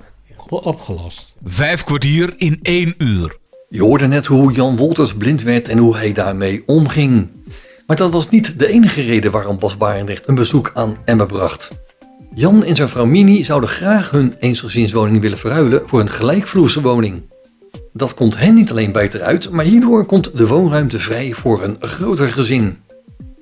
[0.49, 1.33] opgelost.
[1.43, 3.37] Vijf kwartier in één uur.
[3.69, 7.29] Je hoorde net hoe Jan Wolters blind werd en hoe hij daarmee omging.
[7.87, 11.69] Maar dat was niet de enige reden waarom Bas Barendrecht een bezoek aan Emmen bracht.
[12.35, 17.21] Jan en zijn vrouw Mini zouden graag hun eensgezinswoning willen verruilen voor een gelijkvloerse woning.
[17.93, 21.77] Dat komt hen niet alleen beter uit, maar hierdoor komt de woonruimte vrij voor een
[21.79, 22.77] groter gezin.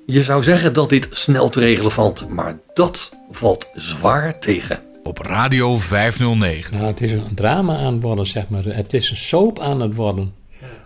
[0.06, 4.87] Je zou zeggen dat dit snel te regelen valt, maar dat valt zwaar tegen.
[5.02, 6.74] Op Radio 509.
[6.74, 8.64] Nou, het is een drama aan het worden, zeg maar.
[8.64, 10.34] Het is een soap aan het worden.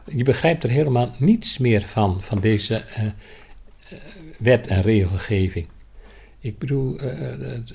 [0.04, 3.12] Je begrijpt er helemaal niets meer van, van deze eh, eh,
[4.38, 5.66] wet en regelgeving.
[6.40, 7.10] Ik bedoel, eh,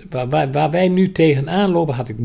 [0.09, 2.15] waar, waar, waar wij nu tegenaan lopen, had ik.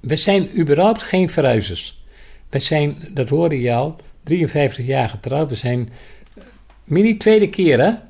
[0.00, 2.02] We zijn überhaupt geen verhuizers.
[2.48, 5.48] We zijn, dat hoorde je al, 53 jaar getrouwd.
[5.48, 5.88] We zijn.
[6.84, 7.86] Mini tweede keer, hè?
[7.86, 8.00] Ja,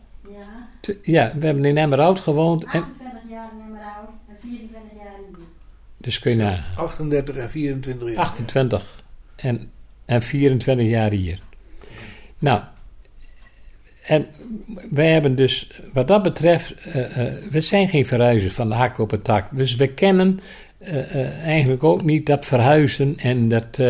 [1.02, 2.64] Ja, we hebben in Emmerhout gewoond.
[2.64, 5.46] En, 28 jaar in Emmerhout en 24 jaar in Diep.
[5.98, 6.76] Dus kun je nagaan.
[6.76, 8.16] 38 en 24 jaar.
[8.16, 9.04] 28
[9.36, 9.70] en,
[10.04, 11.40] en 24 jaar hier.
[12.38, 12.60] Nou,
[14.06, 14.26] en
[14.90, 17.02] wij hebben dus, wat dat betreft, eh,
[17.50, 19.48] we zijn geen verhuizers van de hak op het tak.
[19.52, 20.40] Dus we kennen
[20.78, 23.80] eh, eigenlijk ook niet dat verhuizen en dat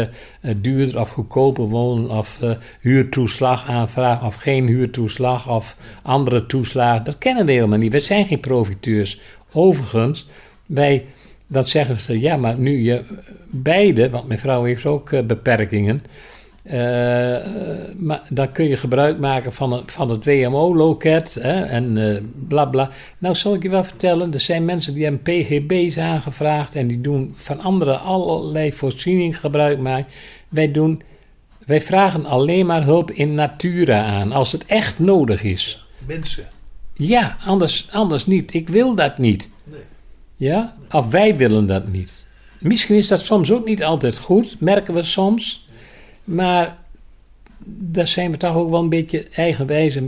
[0.57, 2.40] duurder of goedkoper wonen of
[2.81, 7.05] huurtoeslag aanvragen of geen huurtoeslag of andere toeslagen.
[7.05, 7.92] Dat kennen we helemaal niet.
[7.92, 9.21] We zijn geen profiteurs.
[9.53, 10.27] Overigens,
[10.66, 11.07] wij,
[11.48, 13.02] dat zeggen ze, ja, maar nu je
[13.50, 16.02] beide, want mijn vrouw heeft ook eh, beperkingen.
[16.62, 17.37] eh,
[17.96, 22.90] maar dan kun je gebruik maken van, het- van het WMO-loket en eh bla bla.
[23.18, 27.00] Nou, zal ik je wel vertellen, er zijn mensen die hebben PGB's aangevraagd en die
[27.00, 30.06] doen van andere allerlei voorzieningen gebruik maken.
[30.48, 31.02] Wij, doen,
[31.66, 35.87] wij vragen alleen maar hulp in natura aan, als het echt nodig is.
[36.06, 36.44] Mensen.
[36.94, 38.54] Ja, anders, anders niet.
[38.54, 39.48] Ik wil dat niet.
[40.38, 40.74] Ja?
[40.90, 42.24] Of wij willen dat niet.
[42.59, 45.66] Misschien is dat soms ook niet altijd goed, merken we soms.
[46.24, 46.77] Maar
[47.64, 49.98] daar zijn we toch ook wel een beetje eigenwijs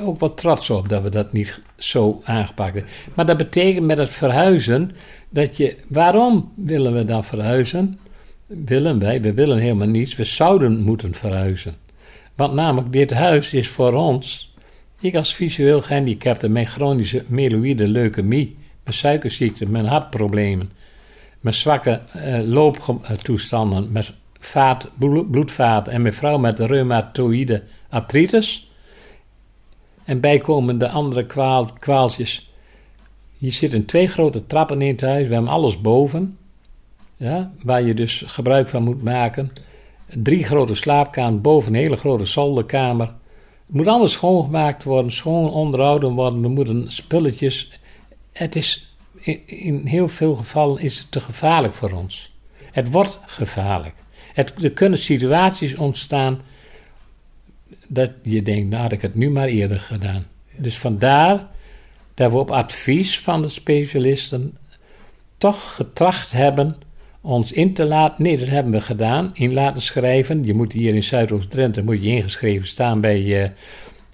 [0.00, 2.92] ook wel trots op dat we dat niet zo aangepakt hebben.
[3.14, 4.90] Maar dat betekent met het verhuizen
[5.28, 5.76] dat je.
[5.88, 7.98] Waarom willen we dan verhuizen?
[8.46, 9.20] Willen wij?
[9.20, 10.16] We willen helemaal niets.
[10.16, 11.74] We zouden moeten verhuizen.
[12.34, 14.54] Want namelijk, dit huis is voor ons.
[15.00, 20.72] Ik als visueel gehandicapte met chronische myeloïde leukemie, mijn suikerziekte, mijn hartproblemen,
[21.40, 28.70] mijn zwakke eh, looptoestanden, met vaat, blo- bloedvaat en mijn vrouw met reumatoïde artritis.
[30.04, 32.50] En bijkomende andere kwaal, kwaaltjes.
[33.38, 35.28] Je zit twee grote trappen in het huis.
[35.28, 36.38] We hebben alles boven.
[37.16, 39.52] Ja, waar je dus gebruik van moet maken.
[40.06, 43.06] Drie grote slaapkamers, boven een hele grote zolderkamer.
[43.66, 46.40] Het moet alles schoongemaakt worden, schoon onderhouden worden.
[46.40, 47.80] We moeten spulletjes.
[48.36, 48.96] Het is
[49.46, 52.34] in, heel veel gevallen is het te gevaarlijk voor ons.
[52.72, 53.94] Het wordt gevaarlijk.
[54.32, 56.40] Het, er kunnen situaties ontstaan
[57.86, 60.26] dat je denkt, nou had ik het nu maar eerder gedaan.
[60.56, 61.46] Dus vandaar
[62.14, 64.56] dat we op advies van de specialisten
[65.38, 66.76] toch getracht hebben
[67.20, 68.22] ons in te laten.
[68.22, 69.30] Nee, dat hebben we gedaan.
[69.34, 70.44] In laten schrijven.
[70.44, 73.50] Je moet hier in Zuidoost-Drenthe moet je ingeschreven staan bij, eh,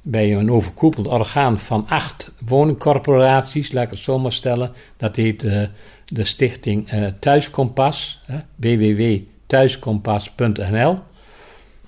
[0.02, 3.72] bij een overkoepeld orgaan van acht woningcorporaties.
[3.72, 4.72] Laat ik het zo maar stellen.
[4.96, 5.62] Dat heet eh,
[6.06, 8.20] de stichting eh, Thuiskompas.
[8.26, 10.98] hè, www.thuiskompas.nl.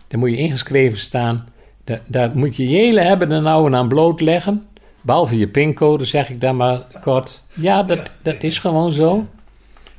[0.08, 1.46] Daar moet je ingeschreven staan.
[1.84, 4.66] Da- daar moet je je hele hebben en nou aan blootleggen.
[5.00, 7.42] Behalve je pincode, zeg ik dan maar kort.
[7.54, 9.26] Ja, dat, dat is gewoon zo.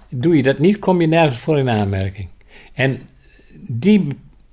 [0.09, 2.27] Doe je dat niet, kom je nergens voor in aanmerking.
[2.73, 2.99] En
[3.67, 4.07] die,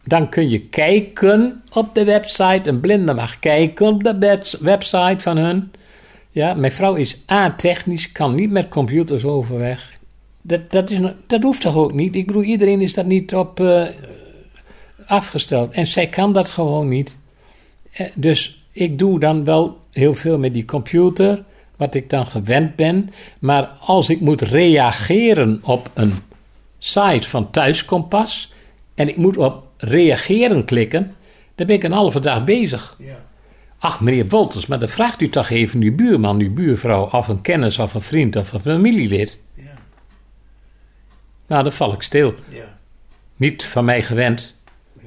[0.05, 2.69] dan kun je kijken op de website.
[2.69, 5.73] Een blinde mag kijken op de web- website van hun.
[6.31, 9.99] Ja, mijn vrouw is A-technisch, kan niet met computers overweg.
[10.43, 12.15] Dat, dat, is, dat hoeft toch ook niet?
[12.15, 13.83] Ik bedoel, iedereen is daar niet op eh,
[15.07, 15.73] afgesteld.
[15.73, 17.17] En zij kan dat gewoon niet.
[17.93, 21.43] Eh, Dus ik doe dan wel heel veel met die computer,
[21.77, 23.11] wat ik dan gewend ben.
[23.41, 26.15] Maar als ik moet reageren op een
[26.79, 28.53] site van Thuiskompas
[28.95, 31.15] en ik moet op reageren klikken,
[31.55, 32.97] dan ben ik een halve dag bezig.
[32.99, 33.25] Ja.
[33.79, 37.41] Ach, meneer Wolters, maar dan vraagt u toch even uw buurman, uw buurvrouw, of een
[37.41, 39.39] kennis, of een vriend, of een familielid.
[39.55, 39.63] Ja.
[41.47, 42.35] Nou, dan val ik stil.
[42.49, 42.79] Ja.
[43.37, 44.55] Niet van mij gewend,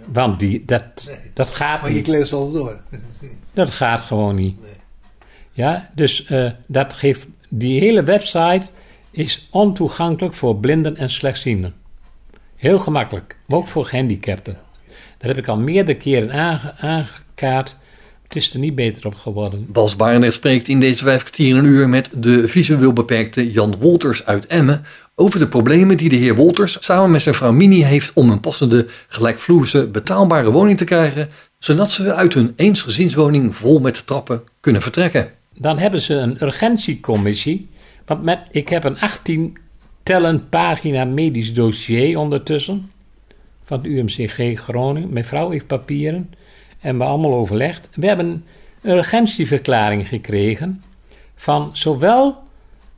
[0.05, 1.17] want die, dat, Nee.
[1.33, 2.03] dat gaat Maar je niet.
[2.05, 2.79] kletst al door.
[3.53, 4.61] Dat gaat gewoon niet.
[4.61, 4.71] Nee.
[5.51, 8.69] Ja, dus eh, dat geeft, die hele website
[9.11, 11.73] is ontoegankelijk voor blinden en slechtzienden.
[12.55, 14.57] Heel gemakkelijk, maar ook voor gehandicapten.
[15.25, 17.75] Dat heb ik al meerdere keren aange- aangekaart.
[18.23, 19.65] Het is er niet beter op geworden.
[19.69, 24.25] Bas Barendrecht spreekt in deze vijf kwartier een uur met de visueel beperkte Jan Wolters
[24.25, 24.85] uit Emmen
[25.15, 28.39] over de problemen die de heer Wolters samen met zijn vrouw Mini heeft om een
[28.39, 34.81] passende, gelijkvloerse, betaalbare woning te krijgen, zodat ze uit hun eensgezinswoning vol met trappen kunnen
[34.81, 35.31] vertrekken.
[35.57, 37.69] Dan hebben ze een urgentiecommissie.
[38.05, 39.57] Want met, ik heb een 18
[40.03, 42.89] tellen pagina medisch dossier ondertussen.
[43.65, 45.13] Van het UMCG Groningen.
[45.13, 46.33] Mijn vrouw heeft papieren.
[46.79, 47.89] En we allemaal overlegd.
[47.93, 48.43] We hebben
[48.81, 50.83] een urgentieverklaring gekregen.
[51.35, 52.43] Van zowel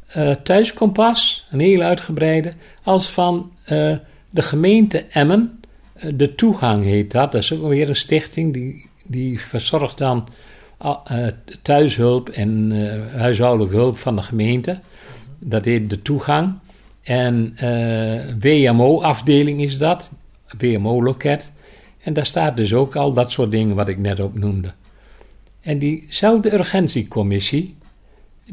[0.08, 2.54] eh, Thuiskompas, een hele uitgebreide.
[2.84, 3.96] Als van eh,
[4.30, 5.60] de gemeente Emmen.
[5.94, 7.32] Eh, de Toegang heet dat.
[7.32, 8.54] Dat is ook weer een stichting.
[8.54, 10.28] Die, die verzorgt dan
[11.62, 12.72] thuishulp en
[13.18, 14.80] huishoudelijke hulp van de gemeente.
[15.40, 16.60] Dat heet de toegang.
[17.04, 17.56] En
[18.40, 20.12] WMO-afdeling is dat,
[20.58, 21.52] WMO-loket.
[22.00, 24.74] En daar staat dus ook al dat soort dingen wat ik net opnoemde.
[25.62, 27.76] En diezelfde urgentiecommissie,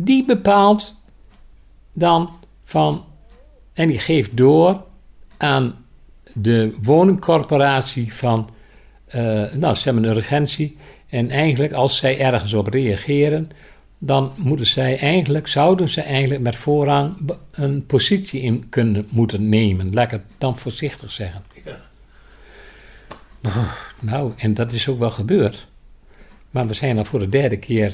[0.00, 1.00] die bepaalt
[1.92, 2.30] dan
[2.64, 3.04] van,
[3.72, 4.84] en die geeft door
[5.36, 5.84] aan
[6.32, 8.50] de woningcorporatie van,
[9.06, 10.76] eh, nou, ze hebben een urgentie.
[11.08, 13.50] En eigenlijk, als zij ergens op reageren,
[13.98, 17.16] dan moeten zij eigenlijk, zouden ze eigenlijk met voorrang
[17.50, 19.98] een positie in kunnen moeten nemen.
[19.98, 21.42] Het dan voorzichtig zeggen.
[24.00, 25.66] Nou, en dat is ook wel gebeurd.
[26.50, 27.92] Maar we zijn al voor de derde keer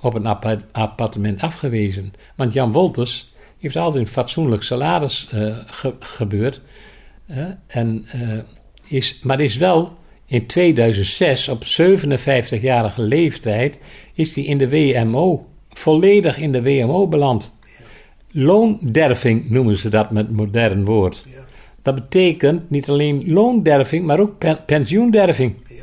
[0.00, 2.12] op een appa- appartement afgewezen.
[2.36, 6.60] Want Jan Wolters heeft altijd een fatsoenlijk salaris eh, ge- gebeurd.
[7.26, 8.38] Eh, en, eh,
[8.88, 13.78] is, maar is wel in 2006, op 57-jarige leeftijd,
[14.12, 17.56] is hij in de WMO, volledig in de WMO beland.
[18.30, 21.24] Loonderving noemen ze dat met modern woord.
[21.30, 21.40] Ja.
[21.88, 25.54] Dat betekent niet alleen loonderving, maar ook pen- pensioenderving.
[25.68, 25.74] Ja.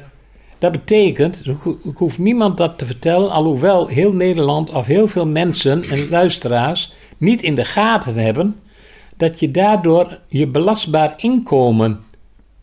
[0.57, 5.07] Dat betekent, ik ho- ik hoef niemand dat te vertellen, alhoewel heel Nederland of heel
[5.07, 8.55] veel mensen en luisteraars niet in de gaten hebben,
[9.17, 12.03] dat je daardoor je belastbaar inkomen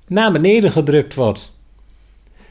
[0.07, 1.53] naar beneden gedrukt wordt.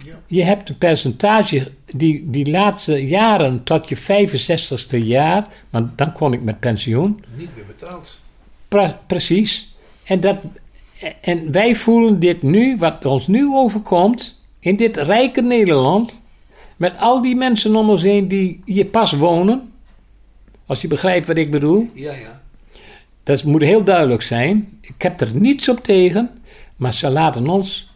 [0.03, 0.19] Ja.
[0.27, 6.33] Je hebt een percentage die die laatste jaren tot je 65ste jaar, want dan kon
[6.33, 8.17] ik met pensioen, Niet meer betaald.
[8.67, 9.75] Pre- precies.
[10.03, 10.37] En, dat,
[11.21, 16.21] en wij voelen dit nu, wat ons nu overkomt, in dit rijke Nederland,
[16.77, 19.71] met al die mensen om ons heen die hier pas wonen.
[20.65, 21.89] Als je begrijpt wat ik bedoel.
[21.93, 22.41] Ja, ja.
[23.23, 24.77] Dat moet heel duidelijk zijn.
[24.81, 26.29] Ik heb er niets op tegen,
[26.75, 27.89] maar ze laten ons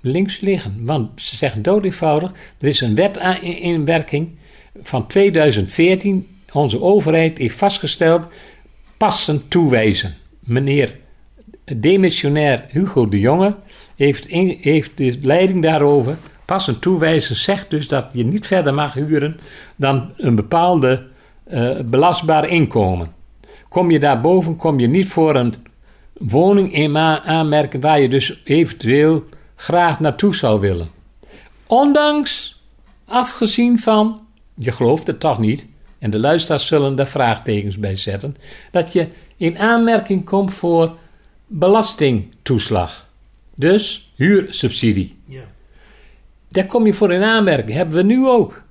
[0.00, 0.84] links liggen.
[0.84, 4.28] Want ze zeggen dood eenvoudig, er is een wet in in werking
[4.82, 6.28] van 2014.
[6.52, 8.28] Onze overheid heeft vastgesteld,
[8.96, 10.16] passen toewijzen.
[10.40, 10.98] Meneer
[11.76, 13.54] demissionair Hugo de Jonge
[13.96, 14.26] heeft,
[14.60, 16.16] heeft de leiding daarover.
[16.44, 19.40] Passen toewijzen zegt dus dat je niet verder mag huren
[19.76, 21.06] dan een bepaalde
[21.44, 23.12] eh, belastbaar inkomen.
[23.68, 25.54] Kom je daarboven, kom je niet voor een
[26.12, 29.24] woning in aanmerken waar je dus eventueel
[29.56, 30.88] graag naartoe zou willen.
[31.66, 32.62] Ondanks,
[33.04, 34.20] afgezien van,
[34.54, 35.66] je gelooft het toch niet,
[35.98, 38.36] en de luisteraars zullen daar vraagtekens bij zetten,
[38.70, 40.96] dat je in aanmerking komt voor
[41.52, 43.06] belastingtoeslag.
[43.56, 45.16] Dus huursubsidie.
[45.24, 45.42] Ja.
[46.48, 47.76] Daar kom je voor in aanmerking.
[47.76, 48.62] Hebben we nu ook.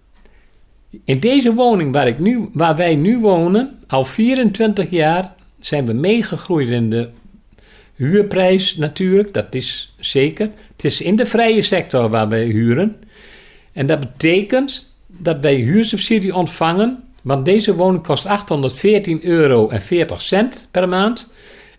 [1.03, 5.93] In deze woning waar, ik nu, waar wij nu wonen, al 24 jaar, zijn we
[5.93, 7.09] meegegroeid in de
[7.95, 9.33] huurprijs natuurlijk.
[9.33, 10.49] Dat is zeker.
[10.71, 12.95] Het is in de vrije sector waar wij huren.
[13.73, 17.03] En dat betekent dat wij huursubsidie ontvangen.
[17.21, 21.29] Want deze woning kost 814 euro en 40 cent per maand.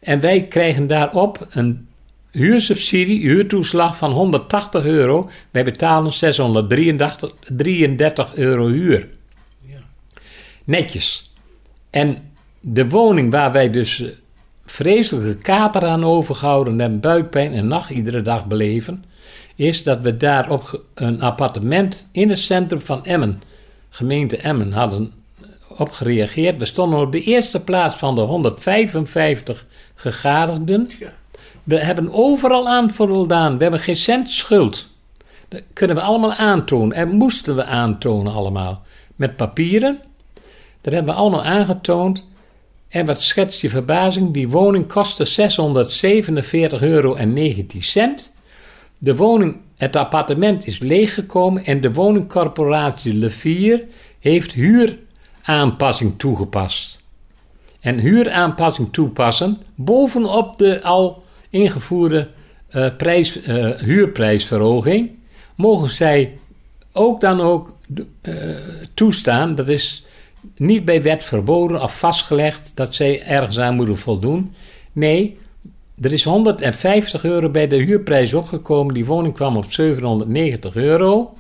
[0.00, 1.88] En wij krijgen daarop een
[2.30, 5.30] huursubsidie, huurtoeslag van 180 euro.
[5.50, 9.08] Wij betalen 633 33 euro huur.
[9.66, 9.78] Ja.
[10.64, 11.34] Netjes.
[11.90, 14.08] En de woning waar wij dus eh,
[14.64, 19.04] vreselijke kater aan overgehouden en buikpijn en nacht iedere dag beleven,
[19.54, 23.42] is dat we daar op een appartement in het centrum van Emmen,
[23.88, 25.12] gemeente Emmen, hadden
[25.68, 26.58] op gereageerd.
[26.58, 29.66] We stonden op de eerste plaats van de 155
[30.00, 30.90] gegadigden.
[30.98, 31.12] Ja.
[31.64, 33.56] We hebben overal aan voldaan.
[33.56, 34.88] We hebben geen cent schuld.
[35.48, 36.96] Dat kunnen we allemaal aantonen.
[36.96, 38.82] En moesten we aantonen allemaal.
[39.16, 40.00] Met papieren.
[40.80, 42.24] Dat hebben we allemaal aangetoond.
[42.88, 44.32] En wat schetst je verbazing?
[44.32, 48.32] Die woning kostte 647 euro en 19 cent.
[48.98, 53.84] De woning, het appartement is leeggekomen en de woningcorporatie Levier
[54.18, 56.99] heeft huuraanpassing toegepast.
[57.80, 62.28] En huuraanpassing toepassen bovenop de al ingevoerde
[62.68, 65.10] eh, prijs, eh, huurprijsverhoging
[65.54, 66.38] mogen zij
[66.92, 67.76] ook dan ook
[68.22, 68.34] eh,
[68.94, 69.54] toestaan.
[69.54, 70.04] Dat is
[70.56, 74.54] niet bij wet verboden of vastgelegd dat zij ergens aan moeten voldoen.
[74.92, 75.38] Nee,
[76.00, 78.94] er is 150 euro bij de huurprijs opgekomen.
[78.94, 81.34] Die woning kwam op 790 euro.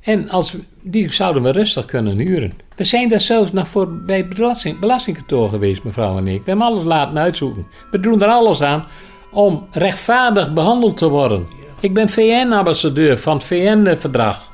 [0.00, 2.52] En als, die zouden we rustig kunnen huren.
[2.76, 6.38] We zijn daar zelfs nog voor bij belasting, belastingkantoor geweest, mevrouw en ik.
[6.44, 7.66] We hebben alles laten uitzoeken.
[7.90, 8.86] We doen er alles aan
[9.32, 11.46] om rechtvaardig behandeld te worden.
[11.80, 14.50] Ik ben VN-ambassadeur van het VN-verdrag.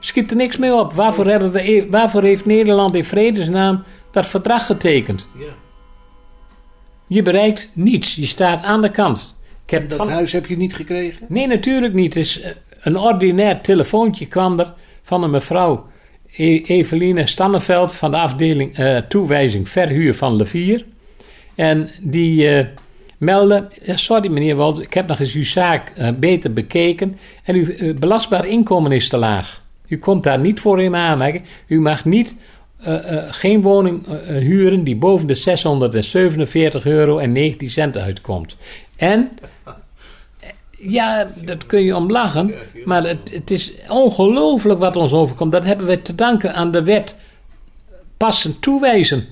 [0.00, 0.92] Schiet er niks mee op.
[0.92, 5.28] Waarvoor, hebben we, e- waarvoor heeft Nederland in vredesnaam dat verdrag getekend?
[5.38, 5.44] Ja.
[7.06, 8.14] Je bereikt niets.
[8.14, 9.36] Je staat aan de kant.
[9.64, 11.26] Ik heb En dat van- huis heb je niet gekregen?
[11.28, 12.12] Nee, natuurlijk niet.
[12.12, 12.50] Dus, eh,
[12.84, 15.86] een ordinair telefoontje kwam er van een mevrouw
[16.36, 20.84] E- Eveline Stanneveld van de afdeling eh, toewijzing verhuur van Levier.
[21.54, 22.66] En die eh,
[23.18, 27.94] meldde, sorry meneer Wald, ik heb nog eens uw zaak eh, beter bekeken en uw
[27.94, 29.62] belastbaar inkomen is te laag.
[29.86, 31.44] U komt daar niet voor in aanmerking.
[31.66, 32.36] U mag niet
[33.30, 38.56] geen woning huren die boven de 647 euro en 19 cent uitkomt.
[38.96, 39.30] En
[40.78, 42.54] ja, dat kun je om lachen.
[42.84, 45.52] Maar het, het is ongelooflijk wat ons overkomt.
[45.52, 47.16] Dat hebben we te danken aan de wet
[48.16, 49.24] passend toewijzen.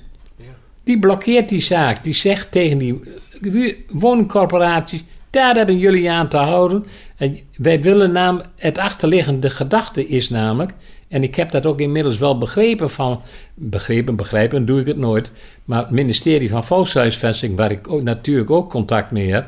[0.83, 2.03] Die blokkeert die zaak.
[2.03, 2.99] Die zegt tegen die
[3.41, 6.85] eh, woningcorporaties: daar hebben jullie aan te houden.
[7.15, 10.73] En wij willen namelijk, het achterliggende gedachte is namelijk,
[11.07, 13.21] en ik heb dat ook inmiddels wel begrepen van,
[13.53, 15.31] begrepen, begrijpen, doe ik het nooit.
[15.65, 19.47] Maar het ministerie van Volkshuisvesting, waar ik ook, natuurlijk ook contact mee heb,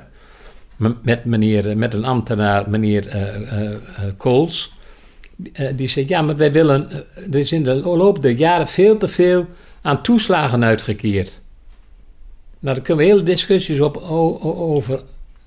[0.77, 3.79] met, meneer, met een ambtenaar, meneer eh, eh, eh,
[4.17, 4.73] Kools.
[5.53, 6.89] Eh, die zei, ja, maar wij willen...
[6.91, 6.97] eh,
[7.31, 9.45] er is in de loop der jaren veel te veel
[9.81, 11.41] aan toeslagen uitgekeerd.
[12.59, 13.97] Nou, daar kunnen we hele discussies op,
[14.43, 15.01] over.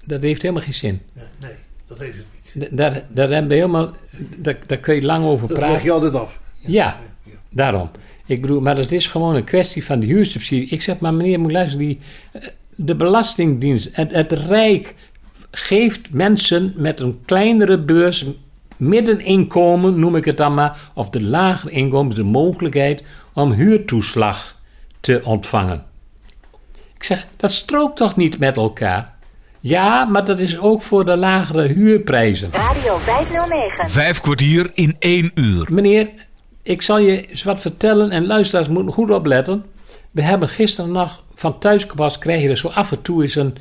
[0.04, 1.00] Dat heeft helemaal geen zin.
[1.40, 1.50] Nee,
[1.86, 2.76] dat heeft het niet.
[2.76, 3.90] Daar, daar, hebben we helemaal,
[4.36, 5.74] daar, daar kun je lang over Dat praten.
[5.74, 6.40] leg je altijd af.
[6.60, 7.32] Ja, ja.
[7.50, 7.90] daarom.
[8.26, 10.68] Ik bedoel, maar het is gewoon een kwestie van de huursubsidie.
[10.68, 11.98] Ik zeg maar, meneer, moet luisteren, die,
[12.32, 12.42] eh,
[12.74, 14.94] de Belastingdienst, het, het Rijk
[15.58, 18.24] geeft mensen met een kleinere beurs,
[18.76, 24.56] middeninkomen noem ik het dan maar, of de lagere inkomens, de mogelijkheid om huurtoeslag
[25.00, 25.84] te ontvangen.
[26.94, 29.16] Ik zeg, dat strookt toch niet met elkaar?
[29.60, 32.50] Ja, maar dat is ook voor de lagere huurprijzen.
[32.52, 33.90] Radio 509.
[33.90, 35.66] Vijf kwartier in één uur.
[35.70, 36.08] Meneer,
[36.62, 39.64] ik zal je eens wat vertellen en luisteraars moeten goed opletten.
[40.10, 43.56] We hebben gisteren nog van thuiskompas krijg je er zo af en toe eens een,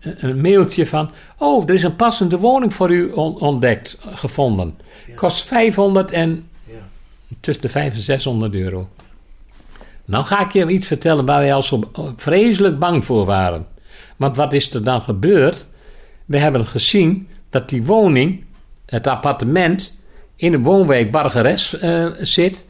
[0.00, 1.10] een, mailtje van.
[1.38, 4.78] Oh, er is een passende woning voor u on- ontdekt, gevonden.
[5.14, 6.72] Kost 500 en Ja.
[7.40, 8.88] tussen de 500 en 600 euro.
[10.04, 13.66] Nou ga ik je iets vertellen waar wij al zo vreselijk bang voor waren.
[14.16, 15.66] Want wat is er dan gebeurd?
[16.24, 18.44] We hebben gezien dat die woning,
[18.86, 19.98] het appartement,
[20.36, 22.66] in de woonwijk Bargeres eh, zit.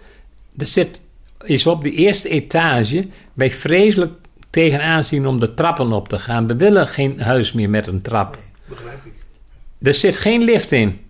[0.58, 1.00] Er zit,
[1.44, 4.12] is op de eerste etage bij vreselijk
[4.54, 6.46] tegenaan zien om de trappen op te gaan.
[6.46, 8.38] We willen geen huis meer met een trap.
[8.64, 9.12] Begrijp ik.
[9.82, 11.00] Er zit geen lift in,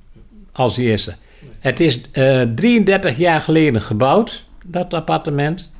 [0.53, 1.15] als eerste.
[1.59, 5.73] Het is eh 33 jaar geleden gebouwd, dat appartement.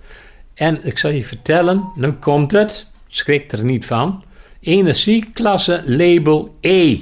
[0.55, 4.25] En ik zal je vertellen, nu komt het, schrik er niet van.
[4.61, 6.89] Energieklasse label E.
[6.91, 6.99] Ja.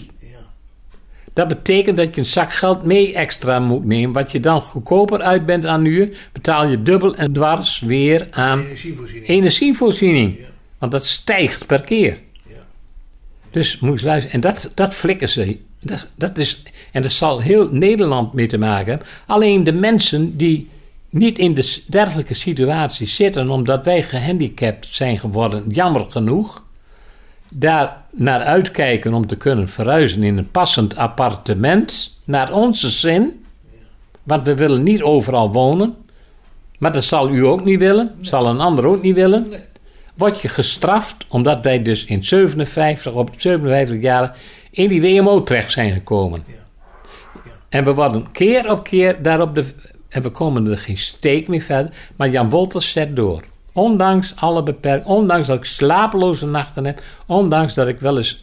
[1.32, 4.12] Dat betekent dat je een zak geld mee extra moet nemen.
[4.12, 8.60] Wat je dan goedkoper uit bent aan uur, betaal je dubbel en dwars weer aan
[8.60, 9.28] Energievoorziening.
[9.28, 10.38] energievoorziening.
[10.38, 10.50] Ja.
[10.82, 12.18] Want dat stijgt per keer.
[12.46, 12.54] Ja.
[13.50, 14.34] Dus moet je luisteren.
[14.34, 15.58] En dat, dat flikken ze.
[15.78, 19.06] Dat, dat is, en dat zal heel Nederland mee te maken hebben.
[19.26, 20.68] Alleen de mensen die
[21.08, 26.64] niet in de dergelijke situatie zitten, omdat wij gehandicapt zijn geworden, jammer genoeg,
[27.50, 33.44] daar naar uitkijken om te kunnen verhuizen in een passend appartement, naar onze zin.
[34.22, 35.96] Want we willen niet overal wonen.
[36.78, 39.52] Maar dat zal u ook niet willen, zal een ander ook niet willen
[40.14, 44.36] word je gestraft omdat wij dus in 57, op 57 jaar
[44.70, 46.44] in die WMO terecht zijn gekomen.
[47.68, 49.64] En we worden keer op keer daarop de.
[50.08, 51.92] En we komen er geen steek meer verder.
[52.16, 53.44] Maar Jan Wolters zet door.
[53.72, 58.40] Ondanks alle beperkingen, ondanks dat ik slapeloze nachten heb, ondanks dat ik wel eens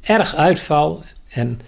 [0.00, 1.02] erg uitval.
[1.28, 1.60] En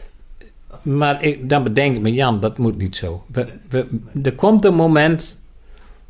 [0.82, 3.24] maar ik, dan bedenk ik me, Jan, dat moet niet zo.
[3.26, 3.86] We, we,
[4.22, 5.38] er komt een moment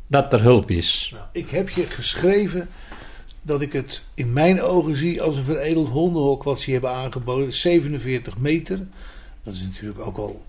[0.07, 1.09] dat er hulp is.
[1.13, 2.69] Nou, ik heb je geschreven
[3.41, 7.53] dat ik het in mijn ogen zie als een veredeld hondenhok wat ze hebben aangeboden.
[7.53, 8.87] 47 meter.
[9.43, 10.45] Dat is natuurlijk ook al,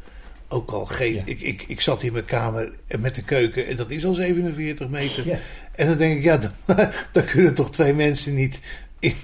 [0.48, 1.14] ook al geen.
[1.14, 1.22] Ja.
[1.24, 4.14] Ik, ik, ik zat in mijn kamer en met de keuken en dat is al
[4.14, 5.26] 47 meter.
[5.26, 5.38] Ja.
[5.74, 6.52] En dan denk ik, ja, dan,
[7.12, 8.60] dan kunnen toch twee mensen niet
[8.98, 9.14] in,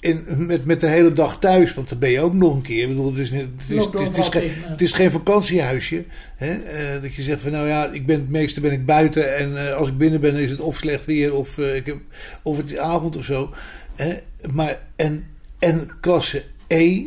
[0.00, 1.74] in, met, met de hele dag thuis.
[1.74, 2.82] Want dan ben je ook nog een keer.
[2.82, 4.70] Ik bedoel, het is, niet- het is, Loopt het is, het is, overal geen, tegen,
[4.70, 6.04] het is geen vakantiehuisje.
[6.36, 6.52] Hè?
[6.54, 9.36] Eh, dat je zegt van nou ja, ik ben het meeste ben ik buiten.
[9.36, 11.96] En eh, als ik binnen ben is het of slecht weer of, eh, ik heb,
[12.42, 13.54] of het is avond of zo.
[13.94, 14.14] Hè?
[14.52, 15.26] Maar, en,
[15.58, 17.06] en klasse E, Ja.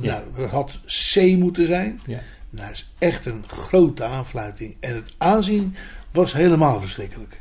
[0.00, 0.78] nou, dat had
[1.14, 2.00] C moeten zijn.
[2.06, 2.20] Ja.
[2.50, 4.76] Nou, dat is echt een grote aanfluiting.
[4.80, 5.74] En het aanzien
[6.10, 7.40] was helemaal verschrikkelijk.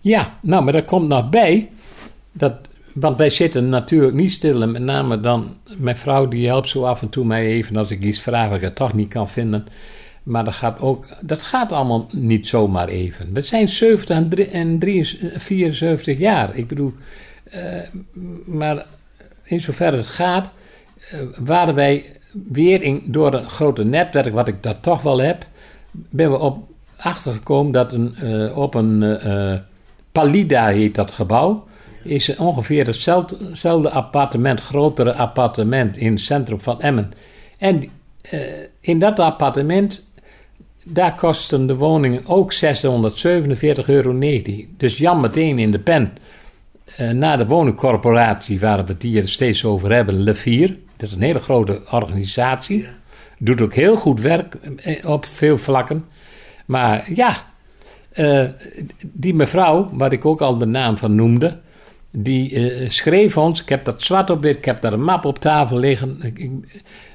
[0.00, 1.68] Ja, nou, maar daar komt nog bij.
[2.32, 2.54] Dat,
[2.96, 4.62] want wij zitten natuurlijk niet stil.
[4.62, 7.90] En met name dan, mijn vrouw die helpt zo af en toe mij even als
[7.90, 9.66] ik iets vraag wat ik het toch niet kan vinden.
[10.22, 13.32] Maar dat gaat ook, dat gaat allemaal niet zomaar even.
[13.32, 16.56] We zijn 70 en, drie- en 73 74 jaar.
[16.56, 16.92] Ik bedoel,
[17.44, 17.60] eh,
[18.44, 18.86] maar
[19.42, 20.52] in zoverre het gaat,
[21.10, 22.04] eh, waren wij
[22.52, 25.46] weer in, door een grote netwerk, wat ik dat toch wel heb,
[25.90, 29.18] ben we op achtergekomen dat een, eh, op een
[30.12, 31.65] Palida heet dat gebouw,
[32.06, 37.12] is ongeveer hetzelfde, hetzelfde appartement, grotere appartement in het centrum van Emmen.
[37.58, 37.90] En
[38.30, 38.40] eh,
[38.80, 40.06] in dat appartement,
[40.84, 42.58] daar kosten de woningen ook 647,19
[43.86, 44.18] euro.
[44.76, 46.12] Dus Jan meteen in de pen.
[46.96, 50.76] Eh, na de woningcorporatie, waar we het hier steeds over hebben, Le Vier.
[50.96, 52.86] Dat is een hele grote organisatie.
[53.38, 56.04] Doet ook heel goed werk eh, op veel vlakken.
[56.66, 57.36] Maar ja,
[59.02, 61.58] die mevrouw, waar ik ook al de naam van noemde,
[62.18, 65.24] die eh, schreef ons, ik heb dat zwart op wit, ik heb daar een map
[65.24, 66.20] op tafel liggen.
[66.22, 66.50] Ik,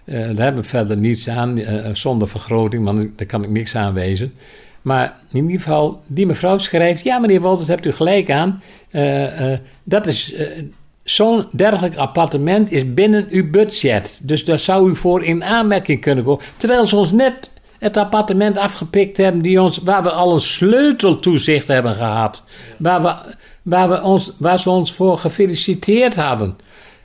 [0.06, 3.76] eh, daar hebben we verder niets aan, eh, zonder vergroting, want daar kan ik niks
[3.76, 3.93] aan.
[4.82, 8.62] Maar in ieder geval, die mevrouw schrijft, ja meneer Wolters, hebt u gelijk aan.
[9.84, 10.34] Dat is,
[11.04, 14.20] zo'n dergelijk appartement is binnen uw budget.
[14.24, 16.43] Dus daar zou u voor in aanmerking kunnen komen.
[16.58, 17.49] Terwijl ze ons net
[17.82, 22.43] het appartement afgepikt hebben die ons, waar we al een sleuteltoezicht hebben gehad.
[22.77, 26.57] Waar, we, waar, we ons, waar ze ons voor gefeliciteerd hadden.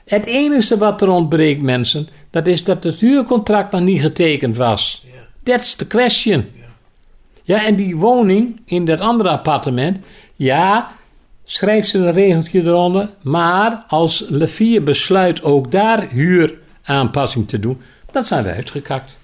[0.05, 5.05] Het enige wat er ontbreekt, mensen, dat is dat het huurcontract nog niet getekend was.
[5.43, 6.45] That's the question.
[7.43, 10.05] Ja, en die woning in dat andere appartement,
[10.35, 10.91] ja,
[11.43, 13.09] schrijft ze een regeltje eronder.
[13.21, 19.16] Maar als Levier besluit ook daar huuraanpassing te doen, dan zijn we uitgekakt.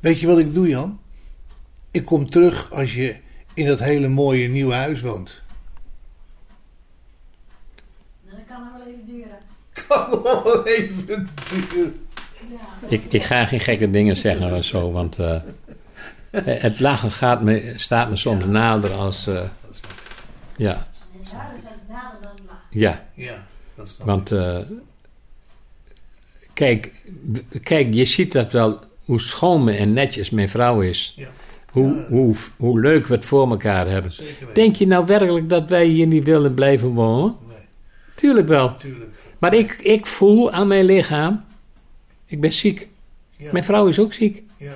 [0.00, 1.00] Weet je wat ik doe, Jan?
[1.90, 3.16] Ik kom terug als je
[3.54, 5.42] in dat hele mooie nieuwe huis woont.
[8.24, 9.38] Nou, Dat kan nog wel even duren.
[9.88, 12.06] Kan wel even duren.
[12.88, 15.40] Ik, ik ga geen gekke dingen zeggen of zo, want eh,
[16.44, 19.26] het lachen gaat me, staat me soms nader als.
[19.26, 19.42] eh,
[20.56, 20.86] ja,
[21.88, 22.80] nader dan het lachen.
[22.80, 24.58] ja, Ja, dat snap want eh,
[26.52, 26.92] kijk,
[27.62, 31.14] kijk, je ziet dat wel hoe schoon en netjes mijn vrouw is.
[31.16, 31.28] Ja.
[31.70, 34.12] Hoe, hoe, hoe leuk we het voor elkaar hebben.
[34.54, 37.36] Denk je nou werkelijk dat wij hier niet willen blijven wonen?
[37.48, 37.56] Nee,
[38.14, 38.76] Tuurlijk wel.
[38.76, 39.10] tuurlijk.
[39.38, 41.44] Maar ik, ik voel aan mijn lichaam,
[42.26, 42.88] ik ben ziek.
[43.36, 44.42] Ja, Mijn vrouw is ook ziek.
[44.56, 44.72] ja,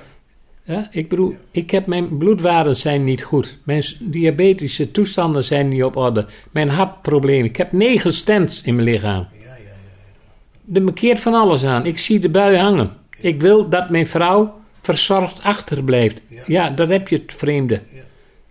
[0.63, 3.57] Ja, ik bedoel, ik heb mijn bloedwaarden zijn niet goed.
[3.63, 6.25] Mijn diabetische toestanden zijn niet op orde.
[6.51, 7.45] Mijn hartproblemen.
[7.49, 9.27] Ik heb negen stents in mijn lichaam.
[9.31, 9.55] ja, ja,
[10.65, 10.75] ja.
[10.75, 11.85] Er mekeert van alles aan.
[11.85, 12.91] Ik zie de bui hangen.
[13.23, 16.21] Ik wil dat mijn vrouw verzorgd achterblijft.
[16.27, 16.41] Ja.
[16.45, 17.81] Ja, dat heb je het vreemde.
[17.93, 18.01] Ja,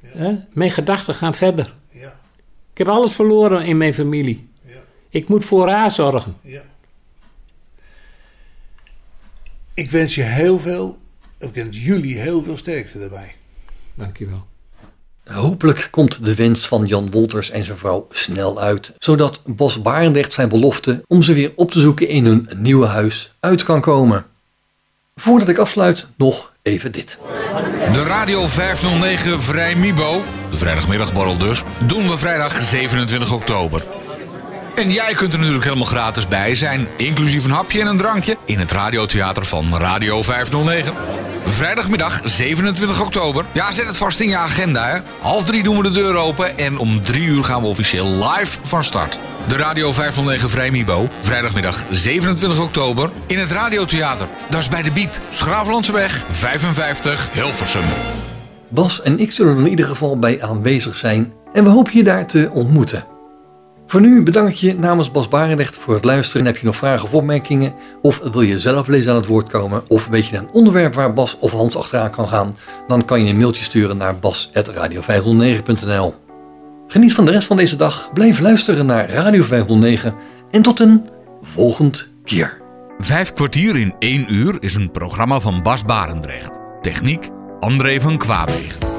[0.07, 0.35] Hè?
[0.53, 1.75] Mijn gedachten gaan verder.
[1.91, 2.19] ja,
[2.73, 4.49] Ik heb alles verloren in mijn familie.
[4.67, 4.73] ja,
[5.09, 6.37] Ik moet voor haar zorgen.
[6.43, 6.63] ja.
[9.75, 10.99] Ik wens je heel veel,
[11.41, 13.35] of ik wens jullie heel veel sterkte daarbij.
[13.95, 14.47] Dankjewel.
[15.25, 20.33] Hopelijk komt de wens van Jan Wolters en zijn vrouw snel uit, zodat Bas Barendrecht
[20.33, 24.27] zijn belofte om ze weer op te zoeken in hun nieuwe huis uit kan komen.
[25.23, 27.19] Voordat ik afsluit, nog even dit.
[27.93, 33.85] De Radio 509 Vrij Mibo, de vrijdagmiddagborrel dus, doen we vrijdag 27 oktober.
[34.75, 38.37] En jij kunt er natuurlijk helemaal gratis bij zijn, inclusief een hapje en een drankje,
[38.45, 40.95] in het radiotheater van Radio 509.
[41.45, 43.45] Vrijdagmiddag 27 oktober.
[43.53, 44.87] Ja, zet het vast in je agenda.
[44.87, 44.99] Hè.
[45.21, 48.59] Half drie doen we de deur open en om drie uur gaan we officieel live
[48.63, 49.19] van start.
[49.49, 54.29] De Radio 509 Vrij Mibo, vrijdagmiddag 27 oktober in het radiotheater.
[54.51, 57.83] Dat is bij de Biep, Schraaflandseweg 55 Hilversum.
[58.69, 62.03] Bas en ik zullen er in ieder geval bij aanwezig zijn en we hopen je
[62.03, 63.05] daar te ontmoeten.
[63.87, 66.47] Voor nu bedank ik je namens Bas Barendrecht voor het luisteren.
[66.47, 67.75] Heb je nog vragen of opmerkingen?
[68.03, 69.83] Of wil je zelf lezen aan het woord komen?
[69.89, 72.57] Of weet je een onderwerp waar Bas of Hans achteraan kan gaan?
[72.87, 76.15] Dan kan je een mailtje sturen naar bas.radio509.nl
[76.93, 78.11] Geniet van de rest van deze dag.
[78.13, 80.15] Blijf luisteren naar Radio 509.
[80.51, 81.09] En tot een
[81.43, 82.61] volgend keer.
[82.99, 86.59] Vijf kwartier in één uur is een programma van Bas Barendrecht.
[86.81, 87.29] Techniek
[87.61, 88.92] André van Kwaabegen.